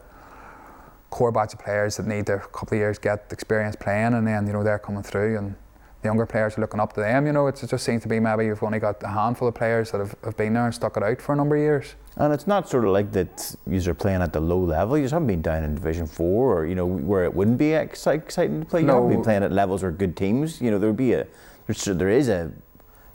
core 1.11 1.33
batch 1.33 1.55
of 1.55 1.59
players 1.59 1.97
that 1.97 2.07
need 2.07 2.29
a 2.29 2.39
couple 2.39 2.77
of 2.77 2.81
years 2.81 2.99
get 2.99 3.27
experience 3.33 3.75
playing 3.75 4.15
and 4.15 4.27
then, 4.27 4.47
you 4.47 4.53
know, 4.53 4.63
they're 4.63 4.79
coming 4.79 5.03
through 5.03 5.39
and 5.39 5.57
younger 6.05 6.27
players 6.27 6.57
are 6.57 6.61
looking 6.61 6.81
up 6.81 6.93
to 6.95 7.01
them. 7.01 7.27
You 7.27 7.33
know, 7.33 7.47
it 7.49 7.65
just 7.69 7.85
seems 7.85 8.03
to 8.03 8.09
be 8.09 8.21
maybe 8.21 8.47
you've 8.47 8.63
only 8.63 8.79
got 8.79 9.03
a 9.03 9.09
handful 9.09 9.49
of 9.49 9.55
players 9.55 9.91
that 9.91 9.99
have, 9.99 10.15
have 10.25 10.37
been 10.37 10.55
there 10.55 10.65
and 10.65 10.75
stuck 10.75 10.97
it 10.97 11.03
out 11.03 11.21
for 11.21 11.33
a 11.33 11.37
number 11.37 11.57
of 11.57 11.63
years. 11.63 11.95
And 12.17 12.33
it's 12.33 12.47
not 12.47 12.69
sort 12.69 12.85
of 12.85 12.91
like 12.91 13.13
that 13.13 13.55
you 13.67 13.91
are 13.91 13.95
playing 13.95 14.23
at 14.23 14.33
the 14.33 14.41
low 14.41 14.61
level. 14.61 14.97
You 14.97 15.05
just 15.05 15.13
haven't 15.13 15.29
been 15.29 15.43
down 15.43 15.65
in 15.65 15.75
Division 15.75 16.07
Four, 16.07 16.59
or 16.59 16.67
you 16.67 16.75
know 16.75 16.87
where 16.87 17.25
it 17.25 17.35
wouldn't 17.35 17.59
be 17.59 17.73
exciting 17.73 18.61
to 18.61 18.67
play. 18.67 18.81
You 18.81 18.87
no. 18.87 18.95
haven't 18.95 19.11
been 19.11 19.23
playing 19.23 19.43
at 19.45 19.53
levels 19.53 19.85
or 19.85 19.93
good 19.93 20.17
teams. 20.17 20.61
You 20.61 20.71
know 20.71 20.79
there 20.79 20.89
would 20.89 20.97
be 20.97 21.13
a 21.13 21.27
there's, 21.67 21.85
there 21.85 22.09
is 22.09 22.29
a 22.29 22.53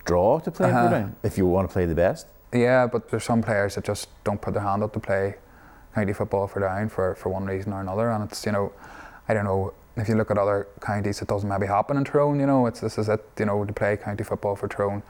draw 0.06 0.39
to 0.39 0.52
play 0.52 0.72
uh-huh. 0.72 1.08
if 1.24 1.38
you 1.38 1.46
want 1.46 1.69
to 1.69 1.74
play 1.74 1.86
the 1.86 1.96
best. 1.96 2.28
Yeah, 2.54 2.88
but 2.88 3.10
there's 3.10 3.24
some 3.24 3.41
players 3.41 3.76
that 3.76 3.84
just 3.84 4.08
don't 4.24 4.41
put 4.41 4.54
their 4.54 4.63
hand 4.63 4.84
up 4.84 4.93
to 4.93 5.00
play 5.00 5.36
county 5.96 6.13
football 6.13 6.48
for 6.48 6.60
down 6.60 6.89
for, 6.89 7.15
for 7.15 7.30
one 7.30 7.46
reason 7.46 7.74
or 7.74 7.82
another, 7.82 8.10
and 8.10 8.24
it's 8.24 8.46
you 8.46 8.52
know 8.52 8.72
I 9.28 9.34
don't 9.34 9.46
know 9.46 9.74
if 9.96 10.10
you 10.10 10.16
look 10.16 10.32
at 10.32 10.38
other 10.38 10.68
counties, 10.82 11.22
it 11.22 11.28
doesn't 11.28 11.48
maybe 11.48 11.68
happen 11.68 11.98
in 11.98 12.04
Tyrone. 12.04 12.40
You 12.40 12.48
know, 12.48 12.66
it's 12.66 12.80
this 12.80 12.98
is 12.98 13.10
it. 13.10 13.24
You 13.38 13.46
know, 13.46 13.64
to 13.64 13.74
play 13.74 13.98
county 13.98 14.24
football 14.24 14.56
for 14.56 14.68
Tyrone 14.68 15.04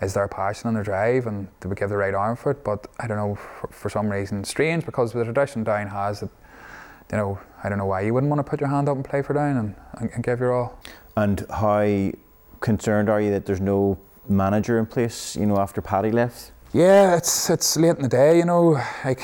is 0.00 0.14
their 0.14 0.28
passion 0.28 0.68
and 0.68 0.76
their 0.76 0.84
drive, 0.84 1.26
and 1.26 1.48
they 1.60 1.68
would 1.68 1.78
give 1.78 1.90
the 1.90 1.96
right 1.96 2.14
arm 2.14 2.36
for 2.36 2.52
it. 2.52 2.64
But 2.64 2.86
I 2.98 3.06
don't 3.06 3.16
know 3.16 3.34
for, 3.34 3.68
for 3.68 3.90
some 3.90 4.08
reason, 4.08 4.44
strange 4.44 4.86
because 4.86 5.12
the 5.12 5.24
tradition 5.24 5.64
Down 5.64 5.88
has 5.88 6.20
that. 6.20 6.30
You 7.10 7.16
know, 7.16 7.40
I 7.64 7.68
don't 7.68 7.78
know 7.78 7.86
why 7.86 8.02
you 8.02 8.14
wouldn't 8.14 8.30
want 8.30 8.38
to 8.38 8.48
put 8.48 8.60
your 8.60 8.68
hand 8.68 8.88
up 8.88 8.94
and 8.94 9.04
play 9.04 9.20
for 9.20 9.34
Down 9.34 9.56
and, 9.56 9.74
and, 9.94 10.10
and 10.14 10.22
give 10.22 10.38
your 10.38 10.52
all. 10.52 10.78
And 11.16 11.44
how 11.50 12.12
concerned 12.60 13.10
are 13.10 13.20
you 13.20 13.32
that 13.32 13.46
there's 13.46 13.60
no 13.60 13.98
manager 14.28 14.78
in 14.78 14.86
place? 14.86 15.34
You 15.34 15.46
know, 15.46 15.58
after 15.58 15.82
Paddy 15.82 16.12
left. 16.12 16.52
Yeah, 16.72 17.16
it's 17.16 17.50
it's 17.50 17.76
late 17.76 17.96
in 17.96 18.02
the 18.02 18.08
day. 18.08 18.38
You 18.38 18.44
know, 18.44 18.80
like 19.04 19.22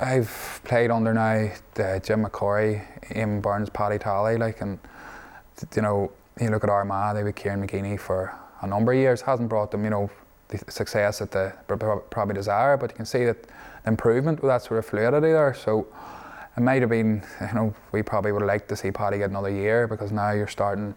I've 0.00 0.62
played 0.64 0.90
under 0.90 1.12
now 1.12 1.50
uh, 1.78 1.98
Jim 1.98 2.24
McCorry, 2.24 2.82
Eamon 3.10 3.42
Burns, 3.42 3.68
Paddy 3.68 3.98
Tally, 3.98 4.38
like, 4.38 4.62
and 4.62 4.78
you 5.76 5.82
know, 5.82 6.10
you 6.40 6.48
look 6.48 6.64
at 6.64 6.70
Armagh, 6.70 7.14
they 7.14 7.22
were 7.22 7.32
Kieran 7.32 7.66
McGeeney 7.66 8.00
for 8.00 8.34
a 8.62 8.66
number 8.66 8.92
of 8.92 8.98
years, 8.98 9.20
hasn't 9.20 9.50
brought 9.50 9.70
them, 9.70 9.84
you 9.84 9.90
know, 9.90 10.10
the 10.48 10.58
success 10.72 11.18
that 11.18 11.32
they 11.32 11.52
probably 11.68 12.34
desire, 12.34 12.78
but 12.78 12.90
you 12.90 12.96
can 12.96 13.04
see 13.04 13.26
that 13.26 13.36
improvement 13.86 14.40
with 14.40 14.48
that 14.48 14.62
sort 14.62 14.78
of 14.78 14.86
fluidity 14.86 15.32
there. 15.32 15.52
So 15.52 15.86
it 16.56 16.60
might 16.60 16.80
have 16.80 16.90
been, 16.90 17.22
you 17.42 17.54
know, 17.54 17.74
we 17.92 18.02
probably 18.02 18.32
would 18.32 18.40
have 18.40 18.48
liked 18.48 18.70
to 18.70 18.76
see 18.76 18.90
Paddy 18.90 19.18
get 19.18 19.28
another 19.28 19.50
year 19.50 19.86
because 19.86 20.12
now 20.12 20.30
you're 20.30 20.48
starting 20.48 20.94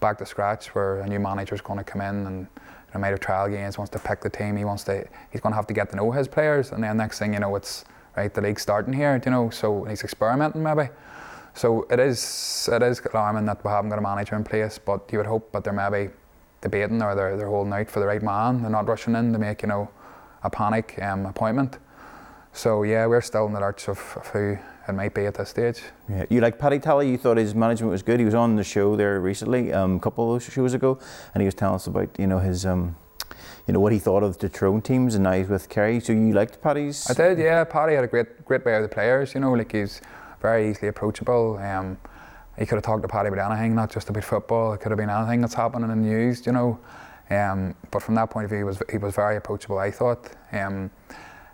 back 0.00 0.16
to 0.18 0.26
scratch 0.26 0.74
where 0.74 1.00
a 1.00 1.06
new 1.06 1.18
manager's 1.18 1.60
going 1.60 1.78
to 1.78 1.84
come 1.84 2.00
in 2.00 2.26
and 2.26 2.46
you 2.56 2.94
know, 2.94 3.00
might 3.00 3.08
have 3.08 3.20
trial 3.20 3.46
games, 3.46 3.76
wants 3.76 3.90
to 3.90 3.98
pick 3.98 4.22
the 4.22 4.30
team, 4.30 4.56
he 4.56 4.64
wants 4.64 4.84
to, 4.84 5.06
he's 5.30 5.42
going 5.42 5.52
to 5.52 5.56
have 5.56 5.66
to 5.66 5.74
get 5.74 5.90
to 5.90 5.96
know 5.96 6.10
his 6.12 6.26
players, 6.26 6.72
and 6.72 6.82
then 6.82 6.96
next 6.96 7.18
thing 7.18 7.34
you 7.34 7.40
know, 7.40 7.54
it's 7.54 7.84
right? 8.18 8.34
The 8.34 8.40
league's 8.40 8.62
starting 8.62 8.92
here, 8.92 9.20
you 9.24 9.30
know, 9.30 9.50
so 9.50 9.84
he's 9.84 10.02
experimenting 10.02 10.62
maybe. 10.62 10.88
So 11.54 11.86
it 11.90 12.00
is 12.00 12.68
it 12.72 12.82
is 12.82 13.00
alarming 13.12 13.46
that 13.46 13.64
we 13.64 13.70
haven't 13.70 13.90
got 13.90 13.98
a 13.98 14.02
manager 14.02 14.36
in 14.36 14.44
place, 14.44 14.78
but 14.78 15.10
you 15.12 15.18
would 15.18 15.26
hope 15.26 15.52
that 15.52 15.64
they're 15.64 15.72
maybe 15.72 16.10
debating 16.60 17.02
or 17.02 17.14
they're, 17.14 17.36
they're 17.36 17.48
holding 17.48 17.72
out 17.72 17.88
for 17.90 18.00
the 18.00 18.06
right 18.06 18.22
man. 18.22 18.62
They're 18.62 18.70
not 18.70 18.88
rushing 18.88 19.14
in 19.14 19.32
to 19.32 19.38
make, 19.38 19.62
you 19.62 19.68
know, 19.68 19.88
a 20.42 20.50
panic 20.50 20.98
um, 21.02 21.26
appointment. 21.26 21.78
So 22.52 22.82
yeah, 22.82 23.06
we're 23.06 23.20
still 23.20 23.46
in 23.46 23.52
the 23.52 23.60
lurch 23.60 23.88
of, 23.88 23.98
of 24.16 24.26
who 24.28 24.58
it 24.88 24.92
might 24.92 25.14
be 25.14 25.26
at 25.26 25.34
this 25.34 25.50
stage. 25.50 25.82
Yeah, 26.08 26.24
you 26.30 26.40
like 26.40 26.58
Paddy 26.58 26.78
Tally? 26.78 27.10
You 27.10 27.18
thought 27.18 27.36
his 27.36 27.54
management 27.54 27.92
was 27.92 28.02
good. 28.02 28.18
He 28.18 28.24
was 28.24 28.34
on 28.34 28.56
the 28.56 28.64
show 28.64 28.96
there 28.96 29.20
recently, 29.20 29.72
um, 29.72 29.96
a 29.96 30.00
couple 30.00 30.34
of 30.34 30.42
shows 30.42 30.74
ago, 30.74 30.98
and 31.34 31.40
he 31.42 31.46
was 31.46 31.54
telling 31.54 31.76
us 31.76 31.86
about 31.86 32.08
you 32.18 32.26
know 32.26 32.38
his 32.38 32.66
um, 32.66 32.96
you 33.68 33.74
know 33.74 33.80
what 33.80 33.92
he 33.92 33.98
thought 33.98 34.22
of 34.22 34.38
the 34.38 34.48
Tyrone 34.48 34.80
teams, 34.80 35.14
and 35.14 35.24
now 35.24 35.32
he's 35.32 35.48
with 35.48 35.68
Kerry. 35.68 36.00
So 36.00 36.14
you 36.14 36.32
liked 36.32 36.60
Paddy's? 36.62 37.08
I 37.08 37.12
did, 37.12 37.38
yeah. 37.38 37.62
Paddy 37.64 37.94
had 37.94 38.02
a 38.02 38.06
great 38.06 38.44
great 38.46 38.64
way 38.64 38.74
of 38.74 38.82
the 38.82 38.88
players. 38.88 39.34
You 39.34 39.40
know, 39.40 39.52
like 39.52 39.72
he's 39.72 40.00
very 40.40 40.70
easily 40.70 40.88
approachable. 40.88 41.58
Um, 41.58 41.98
he 42.58 42.64
could 42.64 42.76
have 42.76 42.82
talked 42.82 43.02
to 43.02 43.08
Paddy 43.08 43.28
about 43.28 43.52
anything, 43.52 43.74
not 43.74 43.90
just 43.90 44.08
about 44.08 44.24
football. 44.24 44.72
It 44.72 44.78
could 44.78 44.90
have 44.90 44.98
been 44.98 45.10
anything 45.10 45.42
that's 45.42 45.54
happening 45.54 45.90
in 45.90 46.02
the 46.02 46.08
news, 46.08 46.46
you 46.46 46.52
know. 46.52 46.78
Um, 47.30 47.74
but 47.90 48.02
from 48.02 48.14
that 48.14 48.30
point 48.30 48.44
of 48.44 48.50
view, 48.50 48.60
he 48.60 48.64
was 48.64 48.82
he 48.90 48.96
was 48.96 49.14
very 49.14 49.36
approachable. 49.36 49.78
I 49.78 49.90
thought. 49.90 50.30
Um, 50.52 50.90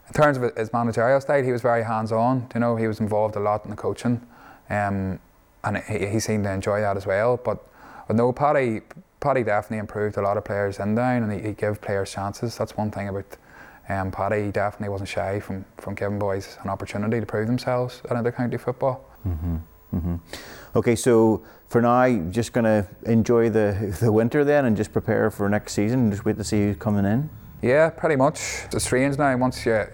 in 0.07 0.12
terms 0.12 0.37
of 0.37 0.55
his 0.55 0.70
managerial 0.70 1.18
style, 1.20 1.42
he 1.42 1.50
was 1.50 1.62
very 1.62 1.83
hands-on. 1.83 2.48
You 2.55 2.61
know, 2.61 2.77
he 2.77 2.87
was 2.87 3.00
involved 3.00 3.37
a 3.37 3.40
lot 3.40 3.64
in 3.64 3.70
the 3.70 3.77
coaching, 3.77 4.20
um, 4.68 5.18
and 5.64 5.79
he, 5.88 6.07
he 6.07 6.20
seemed 6.20 6.44
to 6.44 6.53
enjoy 6.53 6.83
that 6.83 6.98
as 6.98 7.07
well. 7.07 7.38
But, 7.38 7.66
but 8.07 8.14
no, 8.14 8.31
Paddy 8.31 8.83
Paddy 9.25 9.43
definitely 9.43 9.79
improved 9.79 10.19
a 10.19 10.21
lot 10.21 10.37
of 10.37 10.45
players 10.45 10.79
in 10.79 10.95
down 10.95 11.23
and 11.23 11.33
he, 11.33 11.49
he 11.49 11.55
gave 11.55 11.81
players 11.81 12.13
chances. 12.13 12.59
That's 12.59 12.77
one 12.77 12.91
thing 12.91 13.09
about 13.09 13.25
um, 13.89 14.11
Paddy. 14.11 14.45
He 14.45 14.51
definitely 14.51 14.91
wasn't 14.91 15.09
shy 15.09 15.41
from, 15.41 15.65
from 15.79 15.95
giving 15.95 16.19
boys 16.19 16.59
an 16.63 16.69
opportunity 16.69 17.21
to 17.21 17.25
prove 17.25 17.47
themselves 17.47 18.03
at 18.11 18.19
inter 18.19 18.33
county 18.33 18.59
football. 18.59 19.03
Mm-hmm. 19.27 19.57
Mm-hmm. 19.95 20.17
Okay, 20.77 20.95
so 20.95 21.43
for 21.69 21.81
now, 21.81 22.07
just 22.31 22.53
going 22.53 22.65
to 22.65 22.87
enjoy 23.11 23.49
the, 23.49 23.97
the 23.99 24.13
winter 24.13 24.45
then 24.45 24.67
and 24.67 24.77
just 24.77 24.93
prepare 24.93 25.31
for 25.31 25.49
next 25.49 25.73
season 25.73 26.01
and 26.01 26.13
just 26.13 26.27
wait 26.27 26.37
to 26.37 26.45
see 26.45 26.59
who's 26.59 26.77
coming 26.77 27.07
in? 27.07 27.31
Yeah, 27.63 27.89
pretty 27.89 28.17
much. 28.17 28.65
It's 28.73 28.85
strange 28.85 29.17
now 29.17 29.35
once 29.39 29.65
you, 29.65 29.87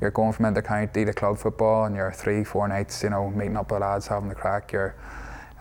you're 0.00 0.12
going 0.12 0.32
from 0.32 0.46
inter 0.46 0.62
county 0.62 1.04
to 1.04 1.12
club 1.12 1.36
football 1.36 1.84
and 1.84 1.94
you're 1.94 2.10
three, 2.10 2.42
four 2.42 2.68
nights, 2.68 3.02
you 3.02 3.10
know, 3.10 3.28
meeting 3.28 3.58
up 3.58 3.70
with 3.70 3.82
lads, 3.82 4.06
having 4.06 4.30
the 4.30 4.34
crack, 4.34 4.72
you're 4.72 4.94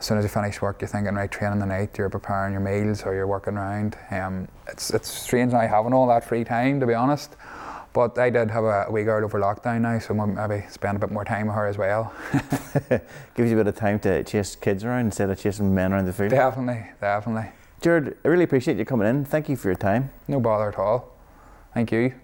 as 0.01 0.07
soon 0.07 0.17
as 0.17 0.25
you 0.25 0.29
finish 0.29 0.59
work, 0.63 0.81
you're 0.81 0.87
thinking, 0.87 1.13
right, 1.13 1.29
training 1.29 1.59
the 1.59 1.65
night, 1.67 1.95
you're 1.95 2.09
preparing 2.09 2.53
your 2.53 2.61
meals 2.61 3.03
or 3.03 3.13
you're 3.13 3.27
working 3.27 3.55
around. 3.55 3.95
Um, 4.09 4.47
it's, 4.67 4.89
it's 4.89 5.07
strange 5.07 5.53
now 5.53 5.59
having 5.59 5.93
all 5.93 6.07
that 6.07 6.27
free 6.27 6.43
time, 6.43 6.79
to 6.79 6.87
be 6.87 6.95
honest. 6.95 7.35
But 7.93 8.17
I 8.17 8.31
did 8.31 8.49
have 8.49 8.63
a, 8.63 8.87
wee 8.89 9.03
girl 9.03 9.23
over 9.23 9.39
lockdown 9.39 9.81
now, 9.81 9.99
so 9.99 10.15
maybe 10.15 10.65
spend 10.71 10.95
a 10.95 10.99
bit 10.99 11.11
more 11.11 11.23
time 11.23 11.45
with 11.45 11.55
her 11.55 11.67
as 11.67 11.77
well. 11.77 12.11
Gives 13.35 13.51
you 13.51 13.59
a 13.59 13.63
bit 13.63 13.67
of 13.67 13.75
time 13.75 13.99
to 13.99 14.23
chase 14.23 14.55
kids 14.55 14.83
around 14.83 15.05
instead 15.05 15.29
of 15.29 15.39
chasing 15.39 15.75
men 15.75 15.93
around 15.93 16.05
the 16.05 16.13
field. 16.13 16.31
Definitely, 16.31 16.83
definitely. 16.99 17.51
Gerard, 17.81 18.17
I 18.25 18.27
really 18.27 18.45
appreciate 18.45 18.77
you 18.77 18.85
coming 18.85 19.07
in. 19.07 19.23
Thank 19.23 19.49
you 19.49 19.55
for 19.55 19.67
your 19.67 19.75
time. 19.75 20.09
No 20.27 20.39
bother 20.39 20.69
at 20.69 20.79
all. 20.79 21.15
Thank 21.75 21.91
you. 21.91 22.15